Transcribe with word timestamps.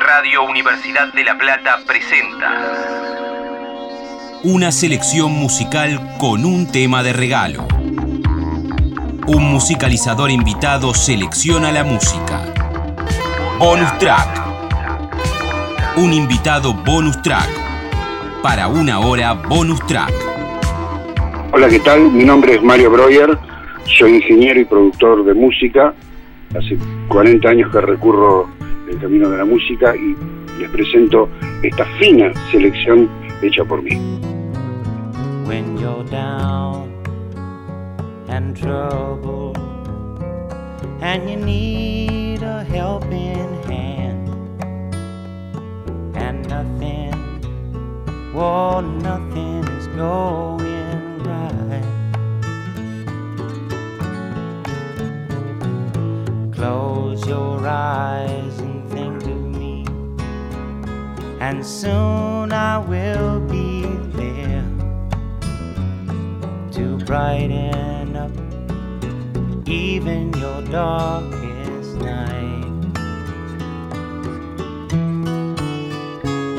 Radio 0.00 0.44
Universidad 0.44 1.12
de 1.12 1.24
La 1.24 1.36
Plata 1.36 1.78
presenta 1.86 2.48
una 4.42 4.72
selección 4.72 5.32
musical 5.32 6.16
con 6.18 6.46
un 6.46 6.72
tema 6.72 7.02
de 7.02 7.12
regalo. 7.12 7.68
Un 9.26 9.52
musicalizador 9.52 10.30
invitado 10.30 10.94
selecciona 10.94 11.70
la 11.70 11.84
música. 11.84 12.40
Bonus 13.58 13.98
track. 13.98 14.40
Un 15.98 16.14
invitado 16.14 16.72
bonus 16.72 17.20
track. 17.20 17.50
Para 18.42 18.68
una 18.68 19.00
hora 19.00 19.34
bonus 19.34 19.86
track. 19.86 20.14
Hola, 21.52 21.68
¿qué 21.68 21.80
tal? 21.80 22.10
Mi 22.10 22.24
nombre 22.24 22.54
es 22.54 22.62
Mario 22.62 22.90
Breuer. 22.90 23.36
Soy 23.98 24.14
ingeniero 24.14 24.60
y 24.60 24.64
productor 24.64 25.26
de 25.26 25.34
música. 25.34 25.92
Hace 26.56 26.78
40 27.08 27.48
años 27.50 27.70
que 27.70 27.82
recurro 27.82 28.59
el 28.90 28.98
camino 28.98 29.30
de 29.30 29.38
la 29.38 29.44
música 29.44 29.94
y 29.96 30.16
les 30.58 30.68
presento 30.70 31.28
esta 31.62 31.84
fina 31.98 32.32
selección 32.50 33.08
hecha 33.42 33.64
por 33.64 33.82
mí. 33.82 33.96
When 35.46 35.78
you're 35.78 36.04
down 36.04 36.92
and 38.28 38.56
trouble 38.56 39.54
and 41.00 41.28
you 41.28 41.36
need 41.36 42.42
a 42.42 42.64
helping 42.64 43.62
hand 43.64 44.28
and 46.16 46.48
nothing, 46.48 47.14
well, 48.34 48.82
nothing 48.82 49.64
is 49.78 49.86
going 49.96 51.22
right. 51.24 51.84
Close 56.52 57.26
your 57.26 57.66
eyes 57.66 58.69
and 61.40 61.64
soon 61.64 62.52
I 62.52 62.76
will 62.76 63.40
be 63.40 63.82
there 64.12 64.62
to 66.72 66.98
brighten 67.06 68.14
up 68.14 68.30
even 69.66 70.34
your 70.34 70.60
darkest 70.62 71.96
night. 71.96 72.66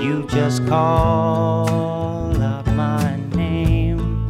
You 0.02 0.26
just 0.30 0.66
call 0.68 2.42
up 2.42 2.66
my 2.68 3.18
name, 3.36 4.28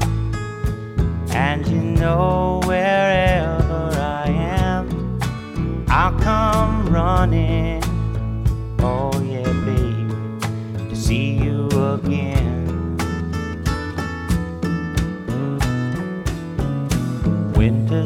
and 1.30 1.66
you 1.66 1.80
know 1.82 2.60
wherever 2.66 3.90
I 3.98 4.28
am, 4.28 5.20
I'll 5.88 6.20
come 6.20 6.90
running. 6.90 7.81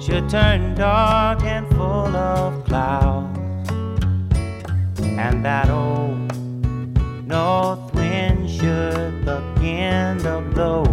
should 0.00 0.30
turn 0.30 0.74
dark 0.74 1.42
and 1.44 1.68
full 1.76 2.16
of 2.16 2.64
clouds, 2.64 3.38
and 4.98 5.44
that 5.44 5.68
old 5.68 6.16
north 7.26 7.94
wind 7.94 8.48
should 8.48 9.26
begin 9.26 10.16
to 10.18 10.40
blow. 10.54 10.84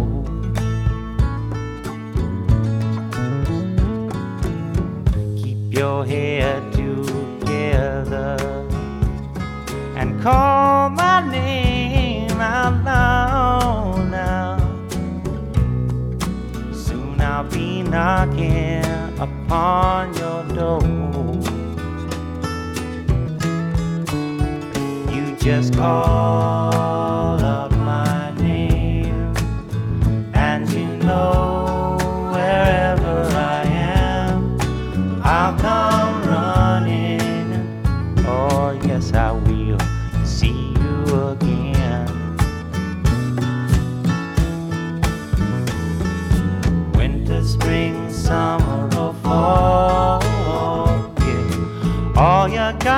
Keep 5.38 5.72
your 5.74 6.04
head 6.04 6.70
together 6.74 8.36
and 9.96 10.20
call 10.20 10.90
my 10.90 11.26
name 11.30 12.30
out 12.32 12.84
loud 12.84 14.10
now. 14.10 14.58
Soon 16.74 17.18
I'll 17.22 17.44
be 17.44 17.82
knocking 17.82 18.87
upon 19.48 20.12
your 20.14 20.44
door. 20.54 20.82
You 25.10 25.36
just 25.36 25.72
call 25.74 27.27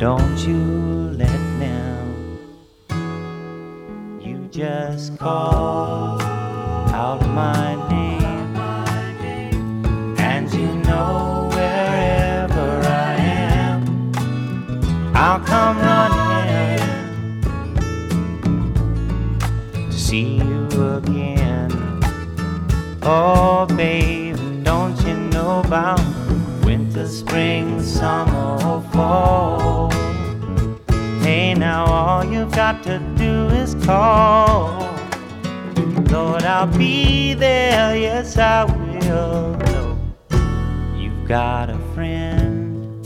don't 0.00 0.38
you 0.48 0.56
let 1.18 1.40
them. 1.58 2.38
You 4.18 4.48
just 4.50 5.18
call 5.18 6.18
out 6.22 7.20
my 7.28 7.74
name, 7.90 8.56
and 10.18 10.50
you 10.54 10.74
know 10.88 11.50
wherever 11.52 12.80
I 12.80 13.14
am, 13.18 14.10
I'll 15.14 15.40
come 15.40 15.76
running 15.80 17.42
to 19.90 19.92
see 19.92 20.36
you 20.38 20.66
again. 20.96 21.70
Oh, 23.02 23.66
baby 23.76 24.40
don't 24.62 24.96
you 25.06 25.16
know 25.16 25.60
about 25.60 26.00
spring, 27.10 27.82
summer, 27.82 28.54
or 28.64 28.80
fall. 28.92 29.90
Hey, 31.20 31.54
now 31.54 31.84
all 31.84 32.24
you've 32.24 32.52
got 32.52 32.84
to 32.84 33.00
do 33.16 33.48
is 33.48 33.74
call. 33.84 34.88
Lord, 36.10 36.44
I'll 36.44 36.66
be 36.66 37.34
there, 37.34 37.96
yes, 37.96 38.38
I 38.38 38.64
will. 38.64 39.56
Know 39.56 39.98
you've 40.96 41.26
got 41.26 41.68
a 41.68 41.78
friend. 41.94 43.04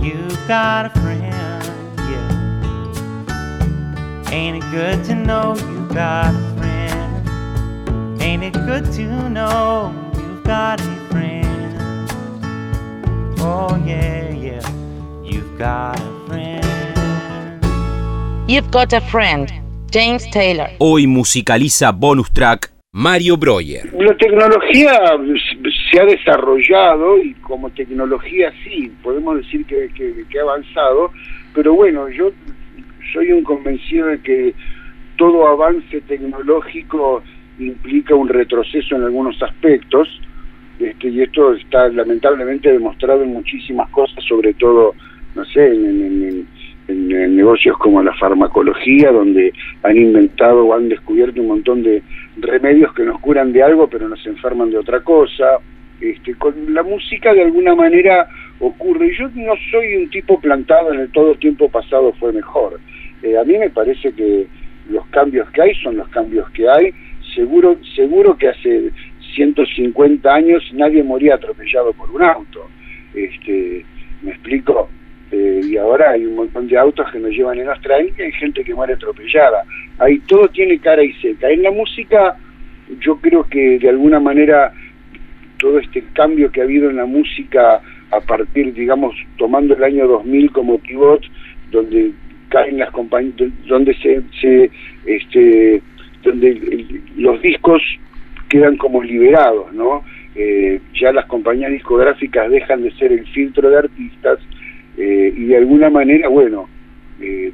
You've 0.00 0.46
got 0.46 0.86
a 0.86 0.90
friend, 1.00 1.64
yeah. 2.10 2.30
Ain't 4.30 4.62
it 4.62 4.70
good 4.70 5.04
to 5.06 5.14
know 5.16 5.56
you've 5.56 5.92
got 5.92 6.32
a 6.32 6.54
friend? 6.56 8.22
Ain't 8.22 8.44
it 8.44 8.52
good 8.52 8.84
to 8.92 9.28
know 9.28 10.07
got 10.48 10.80
a 10.80 10.96
friend? 11.10 12.08
Oh, 13.38 13.76
yeah, 13.84 14.30
yeah, 14.30 14.64
you've 15.22 15.58
got 15.58 16.00
a 16.00 16.26
friend. 16.26 16.64
You've 18.48 18.70
got 18.70 18.94
a 18.94 19.02
friend, 19.02 19.52
James 19.90 20.24
Taylor. 20.30 20.70
Hoy 20.78 21.06
musicaliza 21.06 21.92
bonus 21.92 22.32
track 22.32 22.70
Mario 22.92 23.36
Breuer. 23.36 23.92
La 23.92 24.16
tecnología 24.16 24.98
se 25.92 26.00
ha 26.00 26.06
desarrollado 26.06 27.18
y 27.18 27.34
como 27.42 27.68
tecnología 27.68 28.50
sí, 28.64 28.90
podemos 29.02 29.36
decir 29.36 29.66
que, 29.66 29.90
que, 29.94 30.38
ha 30.38 30.42
avanzado, 30.44 31.12
pero 31.54 31.74
bueno, 31.74 32.08
yo 32.08 32.30
soy 33.12 33.32
un 33.32 33.44
convencido 33.44 34.06
de 34.06 34.22
que 34.22 34.54
todo 35.18 35.46
avance 35.46 36.00
tecnológico 36.08 37.22
implica 37.58 38.14
un 38.14 38.30
retroceso 38.30 38.96
en 38.96 39.02
algunos 39.02 39.42
aspectos, 39.42 40.08
este, 40.78 41.08
y 41.08 41.22
esto 41.22 41.54
está 41.54 41.88
lamentablemente 41.88 42.70
demostrado 42.70 43.22
en 43.22 43.32
muchísimas 43.32 43.88
cosas, 43.90 44.22
sobre 44.24 44.54
todo, 44.54 44.94
no 45.34 45.44
sé, 45.46 45.66
en, 45.66 46.46
en, 46.88 47.36
negocios 47.36 47.76
como 47.78 48.02
la 48.02 48.14
farmacología, 48.14 49.12
donde 49.12 49.52
han 49.82 49.96
inventado 49.96 50.64
o 50.64 50.74
han 50.74 50.88
descubierto 50.88 51.40
un 51.40 51.48
montón 51.48 51.82
de 51.82 52.02
remedios 52.38 52.94
que 52.94 53.04
nos 53.04 53.20
curan 53.20 53.52
de 53.52 53.62
algo, 53.62 53.88
pero 53.88 54.08
nos 54.08 54.24
enferman 54.26 54.70
de 54.70 54.78
otra 54.78 55.00
cosa. 55.00 55.58
Este, 56.00 56.34
con 56.36 56.54
la 56.72 56.82
música 56.82 57.34
de 57.34 57.42
alguna 57.42 57.74
manera 57.74 58.28
ocurre. 58.60 59.14
Yo 59.18 59.28
no 59.34 59.52
soy 59.70 59.96
un 59.96 60.10
tipo 60.10 60.40
plantado 60.40 60.92
en 60.92 61.00
el 61.00 61.10
todo 61.10 61.34
tiempo 61.34 61.68
pasado 61.68 62.12
fue 62.18 62.32
mejor. 62.32 62.80
Eh, 63.22 63.36
a 63.36 63.44
mí 63.44 63.58
me 63.58 63.70
parece 63.70 64.12
que 64.12 64.46
los 64.88 65.06
cambios 65.08 65.50
que 65.50 65.62
hay 65.62 65.74
son 65.82 65.96
los 65.96 66.08
cambios 66.08 66.48
que 66.50 66.68
hay. 66.68 66.92
Seguro, 67.34 67.76
seguro 67.94 68.36
que 68.36 68.48
hace 68.48 68.90
150 69.34 70.32
años 70.32 70.62
nadie 70.72 71.02
moría 71.02 71.34
atropellado 71.34 71.92
por 71.92 72.10
un 72.10 72.22
auto. 72.22 72.68
Este, 73.14 73.84
¿Me 74.22 74.30
explico? 74.30 74.88
Eh, 75.30 75.60
y 75.62 75.76
ahora 75.76 76.12
hay 76.12 76.24
un 76.24 76.36
montón 76.36 76.68
de 76.68 76.78
autos 76.78 77.10
que 77.12 77.18
nos 77.18 77.30
llevan 77.32 77.58
en 77.58 77.66
los 77.66 77.78
y 78.16 78.22
hay 78.22 78.32
gente 78.32 78.64
que 78.64 78.74
muere 78.74 78.94
atropellada. 78.94 79.64
Ahí 79.98 80.18
todo 80.20 80.48
tiene 80.48 80.78
cara 80.78 81.02
y 81.02 81.12
seca. 81.14 81.50
En 81.50 81.62
la 81.62 81.70
música 81.70 82.36
yo 83.00 83.16
creo 83.16 83.44
que 83.44 83.78
de 83.78 83.88
alguna 83.88 84.20
manera 84.20 84.72
todo 85.58 85.78
este 85.78 86.02
cambio 86.14 86.50
que 86.50 86.60
ha 86.60 86.64
habido 86.64 86.88
en 86.88 86.96
la 86.96 87.04
música 87.04 87.82
a 88.10 88.20
partir, 88.20 88.72
digamos, 88.72 89.14
tomando 89.36 89.74
el 89.74 89.84
año 89.84 90.06
2000 90.06 90.52
como 90.52 90.78
pivot, 90.78 91.22
donde 91.70 92.12
caen 92.48 92.78
las 92.78 92.90
compañías, 92.90 93.34
donde 93.66 93.94
se, 93.94 94.22
se 94.40 94.70
este, 95.04 95.82
donde 96.22 97.00
los 97.16 97.42
discos 97.42 97.82
quedan 98.48 98.76
como 98.76 99.02
liberados, 99.02 99.72
¿no? 99.72 100.04
Eh, 100.34 100.80
ya 100.94 101.12
las 101.12 101.26
compañías 101.26 101.72
discográficas 101.72 102.50
dejan 102.50 102.82
de 102.82 102.92
ser 102.92 103.12
el 103.12 103.26
filtro 103.28 103.70
de 103.70 103.78
artistas 103.78 104.38
eh, 104.96 105.32
y 105.36 105.44
de 105.46 105.56
alguna 105.56 105.90
manera, 105.90 106.28
bueno, 106.28 106.68
eh, 107.20 107.52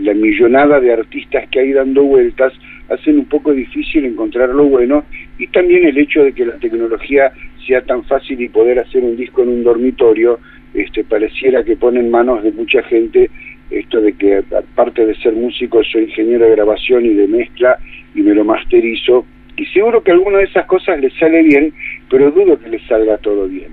la, 0.00 0.14
millonada 0.14 0.80
de 0.80 0.92
artistas 0.92 1.48
que 1.50 1.60
hay 1.60 1.72
dando 1.72 2.02
vueltas 2.04 2.52
hacen 2.88 3.18
un 3.18 3.26
poco 3.26 3.52
difícil 3.52 4.04
encontrar 4.04 4.48
lo 4.50 4.64
bueno 4.64 5.04
y 5.38 5.46
también 5.48 5.86
el 5.86 5.98
hecho 5.98 6.24
de 6.24 6.32
que 6.32 6.46
la 6.46 6.56
tecnología 6.58 7.32
sea 7.66 7.82
tan 7.82 8.04
fácil 8.04 8.40
y 8.40 8.48
poder 8.48 8.78
hacer 8.78 9.02
un 9.02 9.16
disco 9.16 9.42
en 9.42 9.48
un 9.48 9.64
dormitorio 9.64 10.38
este 10.74 11.04
pareciera 11.04 11.64
que 11.64 11.76
pone 11.76 12.00
en 12.00 12.10
manos 12.10 12.42
de 12.42 12.52
mucha 12.52 12.82
gente 12.82 13.30
esto 13.70 14.00
de 14.00 14.12
que 14.12 14.42
aparte 14.56 15.06
de 15.06 15.14
ser 15.16 15.32
músico 15.32 15.82
soy 15.84 16.04
ingeniero 16.04 16.44
de 16.44 16.52
grabación 16.52 17.06
y 17.06 17.14
de 17.14 17.26
mezcla 17.26 17.78
y 18.14 18.22
me 18.22 18.34
lo 18.34 18.44
masterizo 18.44 19.24
y 19.56 19.66
seguro 19.66 20.02
que 20.02 20.12
alguna 20.12 20.38
de 20.38 20.44
esas 20.44 20.66
cosas 20.66 21.00
les 21.00 21.12
sale 21.14 21.42
bien 21.42 21.72
pero 22.10 22.30
dudo 22.30 22.58
que 22.58 22.68
les 22.68 22.82
salga 22.86 23.18
todo 23.18 23.46
bien 23.46 23.72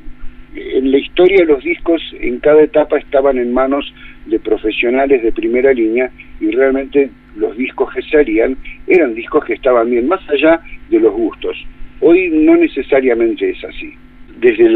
en 0.55 0.91
la 0.91 0.97
historia 0.97 1.45
los 1.45 1.63
discos 1.63 2.01
en 2.19 2.39
cada 2.39 2.61
etapa 2.61 2.97
estaban 2.97 3.37
en 3.37 3.53
manos 3.53 3.93
de 4.25 4.39
profesionales 4.39 5.23
de 5.23 5.31
primera 5.31 5.73
línea 5.73 6.11
y 6.39 6.51
realmente 6.51 7.09
los 7.35 7.55
discos 7.55 7.93
que 7.93 8.01
salían 8.03 8.57
eran 8.87 9.15
discos 9.15 9.45
que 9.45 9.53
estaban 9.53 9.89
bien, 9.89 10.07
más 10.07 10.21
allá 10.29 10.61
de 10.89 10.99
los 10.99 11.13
gustos. 11.13 11.57
Hoy 12.01 12.29
no 12.31 12.55
necesariamente 12.57 13.51
es 13.51 13.63
así. 13.63 13.93
Desde 14.39 14.69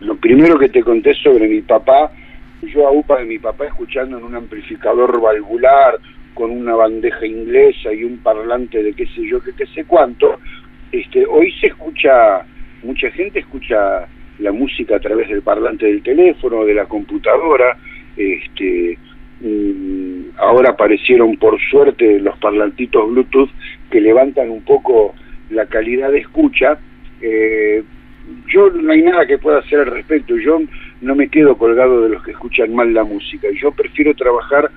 lo 0.00 0.16
primero 0.16 0.58
que 0.58 0.68
te 0.68 0.82
conté 0.82 1.14
sobre 1.14 1.48
mi 1.48 1.62
papá, 1.62 2.12
yo 2.62 2.86
a 2.86 2.92
UPA 2.92 3.20
de 3.20 3.24
mi 3.24 3.38
papá 3.38 3.66
escuchando 3.66 4.18
en 4.18 4.24
un 4.24 4.34
amplificador 4.34 5.20
valvular 5.20 5.98
con 6.34 6.50
una 6.50 6.74
bandeja 6.74 7.24
inglesa 7.26 7.92
y 7.92 8.04
un 8.04 8.18
parlante 8.18 8.82
de 8.82 8.92
qué 8.92 9.06
sé 9.06 9.26
yo, 9.26 9.40
que 9.40 9.52
qué 9.52 9.66
sé 9.66 9.84
cuánto, 9.84 10.38
este, 10.92 11.24
hoy 11.26 11.52
se 11.60 11.68
escucha, 11.68 12.44
mucha 12.82 13.10
gente 13.10 13.40
escucha 13.40 14.06
la 14.38 14.52
música 14.52 14.96
a 14.96 15.00
través 15.00 15.28
del 15.28 15.42
parlante 15.42 15.86
del 15.86 16.02
teléfono, 16.02 16.64
de 16.64 16.74
la 16.74 16.86
computadora, 16.86 17.76
este, 18.16 18.98
mm, 19.40 20.38
ahora 20.38 20.70
aparecieron 20.70 21.36
por 21.36 21.58
suerte 21.70 22.20
los 22.20 22.36
parlantitos 22.38 23.08
Bluetooth 23.10 23.50
que 23.90 24.00
levantan 24.00 24.50
un 24.50 24.62
poco 24.62 25.14
la 25.50 25.66
calidad 25.66 26.10
de 26.10 26.18
escucha. 26.18 26.78
Eh, 27.20 27.82
yo 28.48 28.70
no 28.70 28.92
hay 28.92 29.02
nada 29.02 29.26
que 29.26 29.38
pueda 29.38 29.58
hacer 29.58 29.80
al 29.80 29.86
respecto, 29.86 30.36
yo 30.36 30.60
no 31.00 31.14
me 31.14 31.28
quedo 31.28 31.56
colgado 31.58 32.02
de 32.02 32.08
los 32.10 32.22
que 32.22 32.30
escuchan 32.30 32.74
mal 32.74 32.92
la 32.94 33.04
música, 33.04 33.48
yo 33.60 33.70
prefiero 33.72 34.14
trabajar 34.14 34.70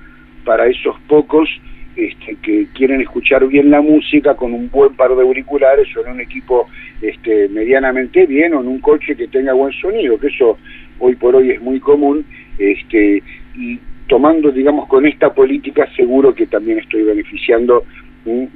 para 0.47 0.65
esos 0.67 0.95
pocos 1.09 1.49
este, 1.97 2.38
que 2.41 2.67
quieren 2.73 3.01
escuchar 3.01 3.45
bien 3.47 3.69
la 3.69 3.81
música 3.81 4.33
con 4.35 4.53
un 4.53 4.71
buen 4.71 4.95
par 4.95 5.13
de 5.13 5.21
auriculares 5.21 5.88
o 5.97 6.05
en 6.05 6.13
un 6.13 6.21
equipo 6.21 6.69
este, 7.01 7.49
medianamente 7.49 8.25
bien 8.25 8.53
o 8.53 8.61
en 8.61 8.67
un 8.67 8.79
coche 8.79 9.17
que 9.17 9.27
tenga 9.27 9.51
buen 9.51 9.73
sonido, 9.73 10.17
que 10.17 10.27
eso 10.27 10.57
hoy 10.99 11.15
por 11.15 11.35
hoy 11.35 11.51
es 11.51 11.61
muy 11.61 11.81
común, 11.81 12.25
este, 12.57 13.21
y 13.55 13.77
tomando, 14.07 14.49
digamos, 14.49 14.88
con 14.88 15.05
esta 15.05 15.33
política 15.33 15.85
seguro 15.97 16.33
que 16.33 16.47
también 16.47 16.79
estoy 16.79 17.03
beneficiando 17.03 17.83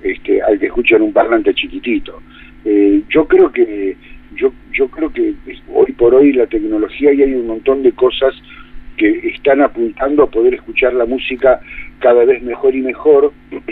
este, 0.02 0.42
al 0.42 0.60
que 0.60 0.68
escucha 0.68 0.96
en 0.96 1.02
un 1.02 1.12
parlante 1.12 1.54
chiquitito. 1.54 2.22
Eh, 2.64 3.02
yo 3.10 3.28
creo 3.28 3.52
que 3.52 3.98
yo, 4.36 4.54
yo 4.72 4.88
creo 4.88 5.12
que 5.12 5.34
hoy 5.74 5.92
por 5.92 6.16
hoy 6.16 6.32
la 6.32 6.48
tecnología 6.48 7.12
y 7.12 7.22
hay 7.22 7.34
un 7.34 7.48
montón 7.48 7.84
de 7.84 7.92
cosas 7.92 8.34
que 9.02 9.30
están 9.30 9.62
apuntando 9.62 10.22
a 10.22 10.30
poder 10.30 10.54
escuchar 10.54 10.94
la 10.94 11.08
música 11.08 11.60
cada 11.98 12.24
vez 12.24 12.44
mejor 12.44 12.76
y 12.76 12.82
mejor. 12.82 13.34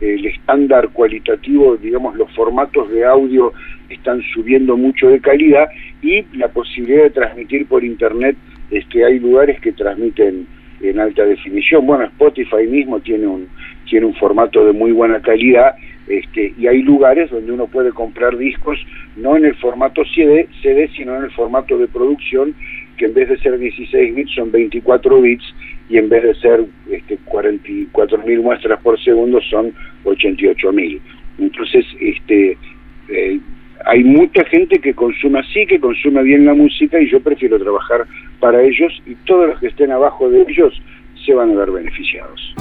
El 0.00 0.24
estándar 0.24 0.88
cualitativo, 0.90 1.76
digamos, 1.76 2.16
los 2.16 2.30
formatos 2.34 2.88
de 2.90 3.04
audio 3.04 3.52
están 3.90 4.22
subiendo 4.32 4.76
mucho 4.76 5.08
de 5.08 5.20
calidad 5.20 5.68
y 6.00 6.24
la 6.38 6.48
posibilidad 6.48 7.02
de 7.02 7.10
transmitir 7.10 7.66
por 7.66 7.84
internet, 7.84 8.34
es 8.70 8.86
que 8.86 9.04
hay 9.04 9.18
lugares 9.18 9.60
que 9.60 9.72
transmiten 9.72 10.46
en 10.80 11.00
alta 11.00 11.24
definición. 11.24 11.84
Bueno, 11.84 12.04
Spotify 12.04 12.66
mismo 12.66 13.00
tiene 13.00 13.26
un 13.26 13.48
tiene 13.90 14.06
un 14.06 14.14
formato 14.14 14.64
de 14.64 14.72
muy 14.72 14.92
buena 14.92 15.20
calidad 15.20 15.74
este, 16.06 16.54
y 16.58 16.66
hay 16.66 16.82
lugares 16.82 17.30
donde 17.30 17.52
uno 17.52 17.66
puede 17.66 17.90
comprar 17.90 18.36
discos 18.36 18.78
no 19.16 19.36
en 19.36 19.44
el 19.44 19.54
formato 19.56 20.02
CD, 20.14 20.48
CD 20.62 20.88
sino 20.96 21.16
en 21.16 21.24
el 21.24 21.30
formato 21.32 21.76
de 21.76 21.88
producción 21.88 22.54
que 23.00 23.06
en 23.06 23.14
vez 23.14 23.30
de 23.30 23.38
ser 23.38 23.58
16 23.58 24.14
bits 24.14 24.34
son 24.34 24.52
24 24.52 25.22
bits 25.22 25.54
y 25.88 25.96
en 25.96 26.10
vez 26.10 26.22
de 26.22 26.34
ser 26.34 26.66
este, 26.90 27.16
44 27.24 28.18
mil 28.26 28.40
muestras 28.40 28.78
por 28.82 29.02
segundo 29.02 29.40
son 29.40 29.72
88 30.04 30.70
mil. 30.70 31.00
Entonces, 31.38 31.86
este, 31.98 32.58
eh, 33.08 33.40
hay 33.86 34.04
mucha 34.04 34.44
gente 34.44 34.78
que 34.80 34.92
consume 34.92 35.38
así, 35.38 35.66
que 35.66 35.80
consume 35.80 36.22
bien 36.24 36.44
la 36.44 36.52
música 36.52 37.00
y 37.00 37.08
yo 37.08 37.20
prefiero 37.20 37.58
trabajar 37.58 38.06
para 38.38 38.62
ellos 38.62 38.92
y 39.06 39.14
todos 39.24 39.48
los 39.48 39.60
que 39.60 39.68
estén 39.68 39.92
abajo 39.92 40.28
de 40.28 40.42
ellos 40.42 40.78
se 41.24 41.32
van 41.32 41.52
a 41.52 41.54
ver 41.54 41.70
beneficiados. 41.70 42.54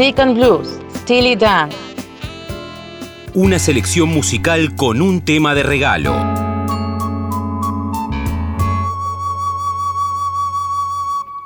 Deacon 0.00 0.34
Blues, 0.34 0.80
Steely 0.94 1.36
Dan. 1.36 1.68
Una 3.34 3.58
selección 3.58 4.08
musical 4.08 4.74
con 4.74 5.02
un 5.02 5.22
tema 5.22 5.54
de 5.54 5.62
regalo. 5.62 6.14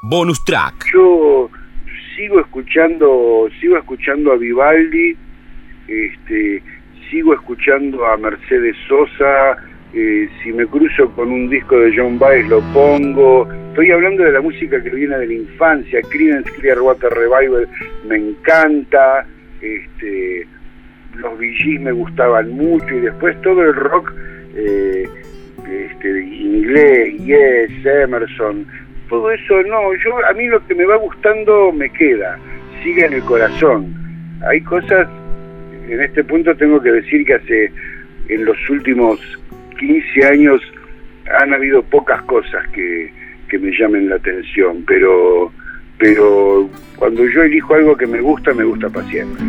Bonus 0.02 0.44
track. 0.44 0.86
Yo 0.92 1.50
sigo 2.14 2.38
escuchando, 2.38 3.48
sigo 3.60 3.76
escuchando 3.76 4.30
a 4.30 4.36
Vivaldi, 4.36 5.16
este, 5.88 6.62
sigo 7.10 7.34
escuchando 7.34 8.06
a 8.06 8.16
Mercedes 8.16 8.76
Sosa, 8.86 9.56
eh, 9.96 10.28
si 10.42 10.52
me 10.52 10.66
cruzo 10.66 11.08
con 11.10 11.30
un 11.30 11.48
disco 11.48 11.78
de 11.78 11.96
John 11.96 12.18
Baez 12.18 12.48
lo 12.48 12.60
pongo. 12.72 13.48
Estoy 13.68 13.92
hablando 13.92 14.24
de 14.24 14.32
la 14.32 14.40
música 14.40 14.82
que 14.82 14.90
viene 14.90 15.16
de 15.18 15.26
la 15.26 15.34
infancia, 15.34 16.00
Creedence 16.10 16.50
Clearwater 16.52 17.10
Revival 17.12 17.68
me 18.04 18.16
encanta, 18.16 19.24
este, 19.60 20.46
los 21.14 21.38
VGs 21.38 21.80
me 21.80 21.92
gustaban 21.92 22.50
mucho 22.50 22.94
y 22.94 23.00
después 23.00 23.40
todo 23.42 23.62
el 23.62 23.74
rock 23.74 24.12
eh, 24.56 25.08
este, 25.68 26.24
inglés, 26.24 27.14
Yes, 27.18 27.86
Emerson, 27.86 28.66
todo 29.08 29.30
eso 29.30 29.62
no, 29.62 29.94
yo 29.94 30.26
a 30.26 30.32
mí 30.32 30.46
lo 30.46 30.64
que 30.66 30.74
me 30.74 30.86
va 30.86 30.96
gustando 30.96 31.70
me 31.72 31.88
queda, 31.90 32.36
sigue 32.82 33.06
en 33.06 33.14
el 33.14 33.22
corazón. 33.22 33.94
Hay 34.48 34.60
cosas, 34.62 35.08
en 35.88 36.00
este 36.00 36.24
punto 36.24 36.54
tengo 36.56 36.80
que 36.82 36.90
decir 36.90 37.24
que 37.24 37.34
hace 37.34 37.72
en 38.28 38.44
los 38.44 38.56
últimos 38.70 39.20
15 39.74 40.26
años 40.26 40.60
han 41.40 41.52
habido 41.54 41.82
pocas 41.82 42.22
cosas 42.22 42.66
que, 42.68 43.12
que 43.48 43.58
me 43.58 43.70
llamen 43.70 44.08
la 44.08 44.16
atención, 44.16 44.84
pero, 44.86 45.52
pero 45.98 46.68
cuando 46.96 47.26
yo 47.28 47.42
elijo 47.42 47.74
algo 47.74 47.96
que 47.96 48.06
me 48.06 48.20
gusta, 48.20 48.52
me 48.52 48.64
gusta 48.64 48.88
para 48.90 49.06
siempre. 49.08 49.42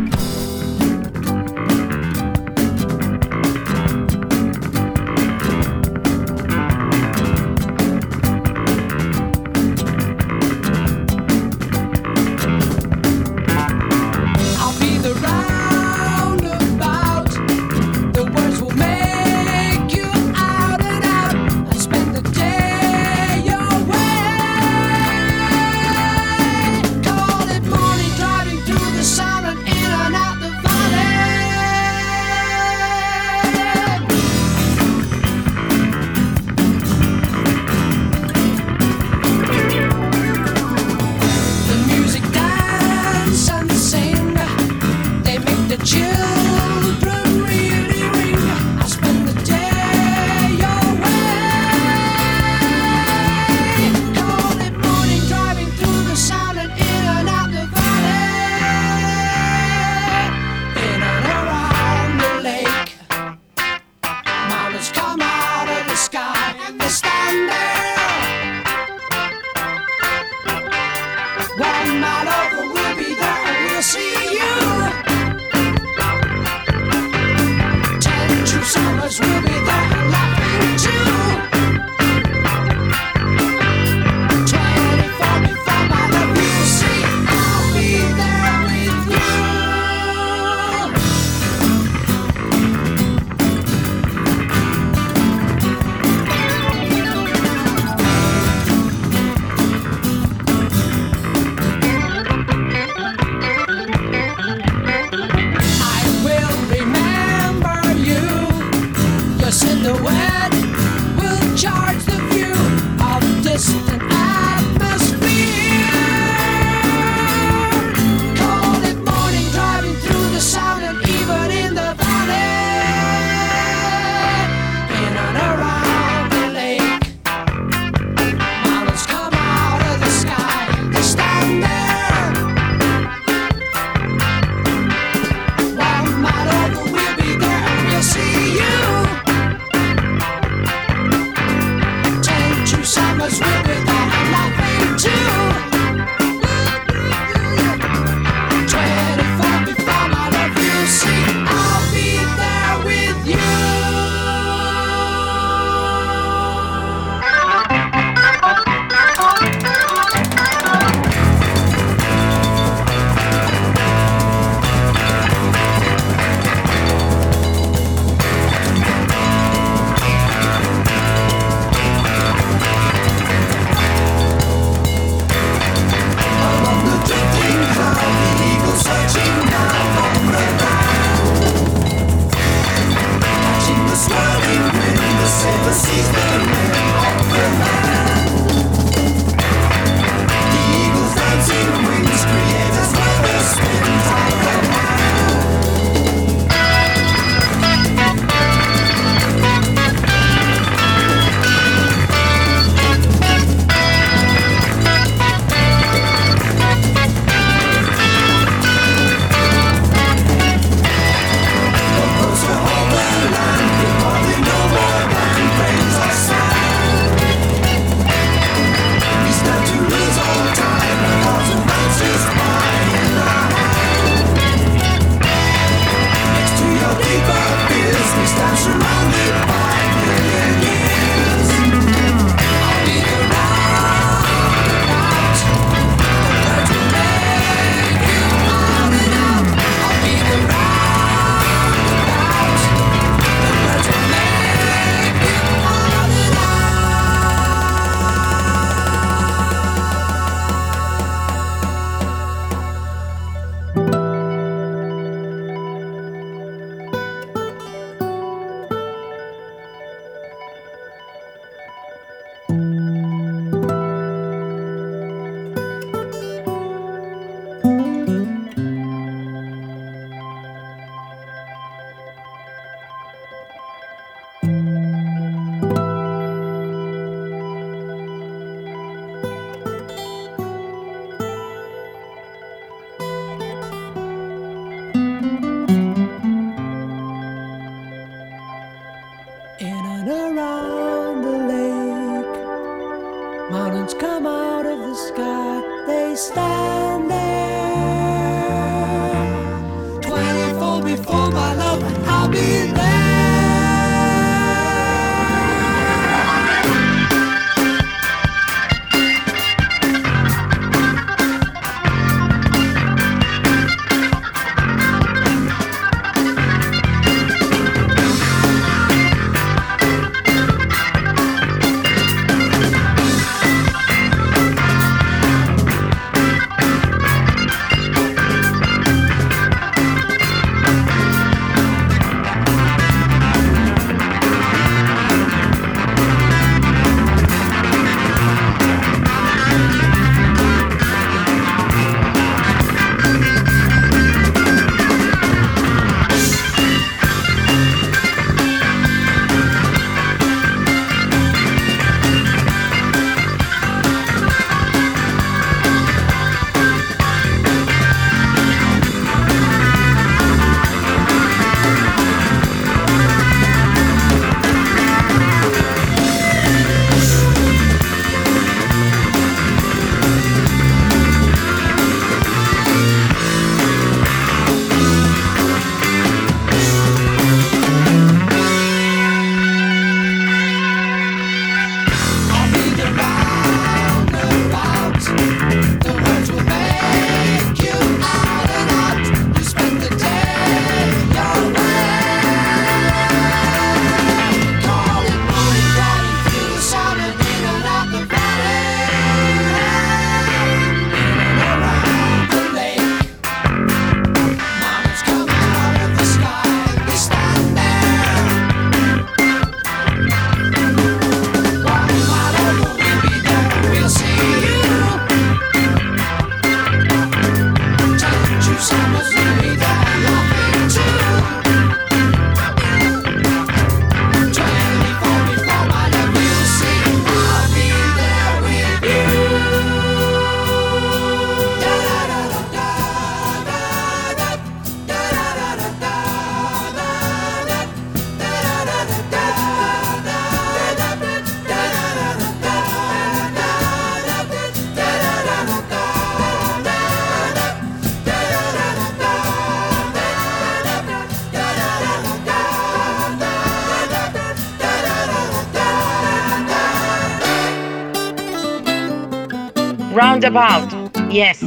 Yes. 461.10 461.40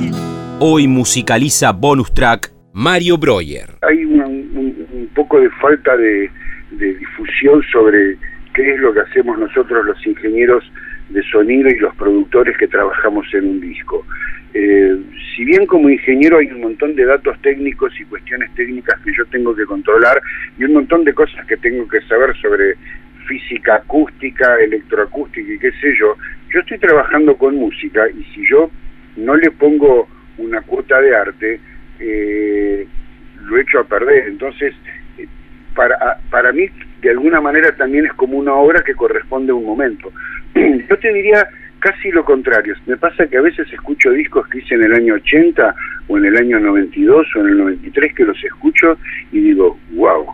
Hoy 0.60 0.88
musicaliza 0.88 1.72
bonus 1.72 2.12
track 2.12 2.52
Mario 2.74 3.20
Breuer. 3.20 3.70
Hay 3.84 4.04
un, 4.04 5.10
poco 5.14 5.40
de 5.40 5.50
falta 5.62 5.96
de, 5.96 6.28
difusión 6.72 7.62
sobre 7.72 8.18
qué 8.56 8.74
es 8.74 8.80
lo 8.80 8.92
que 8.92 9.02
hacemos 9.02 9.38
nosotros 9.38 9.86
los 9.86 10.08
ingenieros 10.08 10.64
de 11.10 11.22
sonido 11.30 11.70
y 11.70 11.78
los 11.78 11.94
productores 11.98 12.58
que 12.58 12.68
trabajamos 12.68 13.28
en 13.34 13.46
un 13.46 13.62
disco. 13.62 14.04
Eh, 14.56 14.98
si 15.36 15.46
bien 15.46 15.68
como 15.68 15.88
ingeniero 15.88 16.40
hay 16.40 16.48
un 16.48 16.62
montón 16.62 16.96
de 16.96 17.06
datos 17.06 17.40
técnicos 17.44 17.94
y 18.00 18.06
cuestiones 18.06 18.50
técnicas 18.56 19.00
que 19.02 19.12
yo 19.16 19.24
tengo 19.28 19.56
que 19.56 19.66
controlar 19.66 20.20
y 20.58 20.64
un 20.64 20.74
montón 20.74 21.04
de 21.04 21.14
cosas 21.14 21.46
que 21.46 21.58
tengo 21.58 21.88
que 21.88 22.02
saber 22.08 22.36
sobre 22.42 22.74
física 23.30 23.76
acústica, 23.76 24.56
electroacústica 24.60 25.54
y 25.54 25.60
qué 25.60 25.72
sé 25.74 25.96
yo, 26.00 26.16
yo 26.52 26.60
estoy 26.62 26.80
trabajando 26.80 27.38
con 27.38 27.56
música 27.56 28.10
y 28.10 28.24
si 28.34 28.50
yo 28.50 28.72
no 29.18 29.36
le 29.36 29.52
pongo 29.52 30.08
una 30.40 30.62
cuota 30.62 31.00
de 31.00 31.16
arte, 31.16 31.60
eh, 32.00 32.88
lo 33.44 33.58
echo 33.60 33.80
a 33.80 33.84
perder. 33.84 34.30
Entonces, 34.30 34.74
eh, 35.20 35.28
para, 35.76 36.18
para 36.32 36.52
mí, 36.52 36.68
de 37.02 37.12
alguna 37.12 37.40
manera 37.40 37.76
también 37.76 38.08
es 38.08 38.14
como 38.14 38.38
una 38.38 38.54
obra 38.54 38.84
que 38.84 38.96
corresponde 38.96 39.52
a 39.52 39.56
un 39.56 39.66
momento. 39.66 40.12
Yo 40.56 40.98
te 40.98 41.14
diría 41.14 41.48
casi 41.80 42.12
lo 42.12 42.26
contrario. 42.26 42.74
Me 42.88 42.98
pasa 42.98 43.28
que 43.28 43.38
a 43.38 43.42
veces 43.42 43.72
escucho 43.72 44.12
discos 44.12 44.48
que 44.48 44.60
hice 44.60 44.74
en 44.74 44.86
el 44.86 44.94
año 44.94 45.14
80 45.16 45.76
o 46.08 46.18
en 46.18 46.26
el 46.26 46.38
año 46.38 46.60
92 46.60 47.28
o 47.36 47.40
en 47.42 47.48
el 47.48 47.58
93 47.60 48.16
que 48.16 48.26
los 48.26 48.44
escucho 48.44 48.98
y 49.32 49.40
digo, 49.40 49.78
wow, 49.92 50.26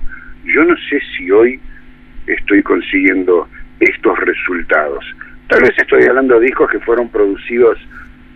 yo 0.46 0.64
no 0.64 0.76
sé 0.90 1.02
si 1.18 1.30
hoy 1.30 1.60
estoy 2.28 2.64
consiguiendo 2.64 3.48
estos 3.80 4.20
resultados. 4.20 5.06
Tal 5.48 5.62
vez 5.62 5.72
estoy 5.78 6.04
hablando 6.04 6.40
de 6.40 6.48
discos 6.48 6.70
que 6.72 6.80
fueron 6.80 7.10
producidos 7.10 7.78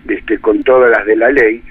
este, 0.08 0.38
con 0.39 0.63
todas 0.63 0.91
las 0.91 1.06
de 1.06 1.15
la 1.15 1.30
ley. 1.32 1.63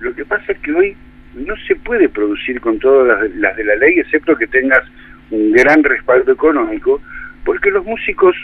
Lo 0.00 0.14
que 0.14 0.24
pasa 0.24 0.52
es 0.52 0.58
que 0.60 0.72
hoy 0.72 0.96
no 1.34 1.54
se 1.68 1.76
puede 1.76 2.08
producir 2.08 2.60
con 2.60 2.78
todas 2.78 3.30
las 3.36 3.56
de, 3.56 3.64
la 3.64 3.76
ley, 3.76 3.98
excepto 3.98 4.36
que 4.36 4.46
tengas 4.46 4.82
un 5.30 5.52
gran 5.52 5.84
respaldo 5.84 6.32
económico, 6.32 7.00
porque 7.44 7.70
los 7.70 7.84
músicos, 7.84 8.34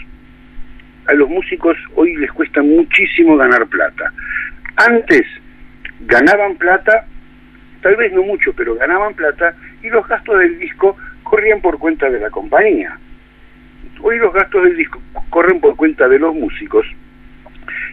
a 1.06 1.14
los 1.14 1.28
músicos 1.28 1.76
hoy 1.96 2.14
les 2.16 2.30
cuesta 2.32 2.62
muchísimo 2.62 3.36
ganar 3.36 3.66
plata. 3.66 4.12
Antes 4.76 5.26
ganaban 6.00 6.56
plata, 6.56 7.06
tal 7.82 7.96
vez 7.96 8.12
no 8.12 8.22
mucho, 8.22 8.52
pero 8.52 8.76
ganaban 8.76 9.14
plata, 9.14 9.56
y 9.82 9.88
los 9.88 10.06
gastos 10.06 10.38
del 10.38 10.58
disco 10.58 10.96
corrían 11.24 11.60
por 11.60 11.78
cuenta 11.78 12.08
de 12.08 12.20
la 12.20 12.30
compañía. 12.30 12.96
Hoy 14.02 14.18
los 14.18 14.32
gastos 14.32 14.64
del 14.64 14.76
disco 14.76 15.00
corren 15.30 15.60
por 15.60 15.76
cuenta 15.76 16.08
de 16.08 16.18
los 16.18 16.34
músicos, 16.34 16.86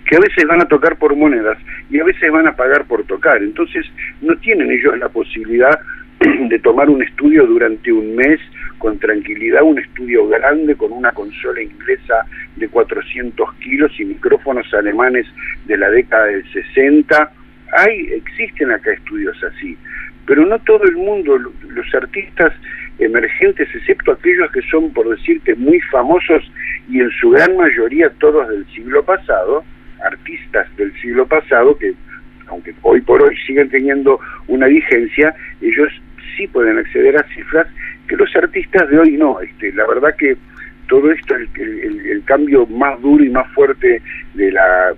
que 0.05 0.15
a 0.15 0.19
veces 0.19 0.45
van 0.47 0.61
a 0.61 0.67
tocar 0.67 0.97
por 0.97 1.15
monedas 1.15 1.57
y 1.89 1.99
a 1.99 2.03
veces 2.03 2.31
van 2.31 2.47
a 2.47 2.55
pagar 2.55 2.85
por 2.85 3.03
tocar. 3.05 3.41
Entonces 3.41 3.85
no 4.21 4.35
tienen 4.37 4.71
ellos 4.71 4.97
la 4.97 5.09
posibilidad 5.09 5.79
de 6.49 6.59
tomar 6.59 6.89
un 6.89 7.01
estudio 7.01 7.45
durante 7.45 7.91
un 7.91 8.15
mes 8.15 8.39
con 8.77 8.99
tranquilidad, 8.99 9.63
un 9.63 9.79
estudio 9.79 10.27
grande 10.27 10.75
con 10.75 10.91
una 10.91 11.11
consola 11.11 11.61
inglesa 11.61 12.25
de 12.57 12.67
400 12.67 13.53
kilos 13.55 13.91
y 13.99 14.05
micrófonos 14.05 14.71
alemanes 14.73 15.25
de 15.65 15.77
la 15.77 15.89
década 15.89 16.25
del 16.25 16.43
60. 16.51 17.31
Hay, 17.77 18.11
existen 18.11 18.71
acá 18.71 18.91
estudios 18.91 19.41
así, 19.43 19.77
pero 20.25 20.45
no 20.45 20.59
todo 20.59 20.83
el 20.83 20.95
mundo, 20.95 21.37
los 21.37 21.95
artistas 21.95 22.53
emergentes, 23.05 23.67
excepto 23.73 24.11
aquellos 24.11 24.51
que 24.51 24.61
son, 24.63 24.91
por 24.91 25.09
decirte, 25.09 25.55
muy 25.55 25.79
famosos 25.91 26.43
y 26.89 26.99
en 26.99 27.09
su 27.11 27.31
gran 27.31 27.55
mayoría 27.55 28.09
todos 28.19 28.47
del 28.49 28.65
siglo 28.73 29.03
pasado, 29.03 29.63
artistas 30.03 30.67
del 30.77 30.93
siglo 31.01 31.25
pasado, 31.27 31.77
que 31.77 31.93
aunque 32.47 32.73
hoy 32.81 33.01
por 33.01 33.21
hoy 33.21 33.35
siguen 33.47 33.69
teniendo 33.69 34.19
una 34.47 34.67
vigencia, 34.67 35.33
ellos 35.61 35.89
sí 36.35 36.47
pueden 36.47 36.77
acceder 36.77 37.17
a 37.17 37.23
cifras 37.33 37.67
que 38.07 38.17
los 38.17 38.35
artistas 38.35 38.89
de 38.89 38.99
hoy 38.99 39.17
no. 39.17 39.39
Este, 39.39 39.71
la 39.73 39.87
verdad 39.87 40.15
que 40.17 40.35
todo 40.87 41.11
esto, 41.11 41.35
el, 41.35 41.49
el, 41.55 42.23
cambio 42.25 42.65
más 42.67 43.01
duro 43.01 43.23
y 43.23 43.29
más 43.29 43.51
fuerte 43.53 44.01
de 44.33 44.51
la 44.51 44.93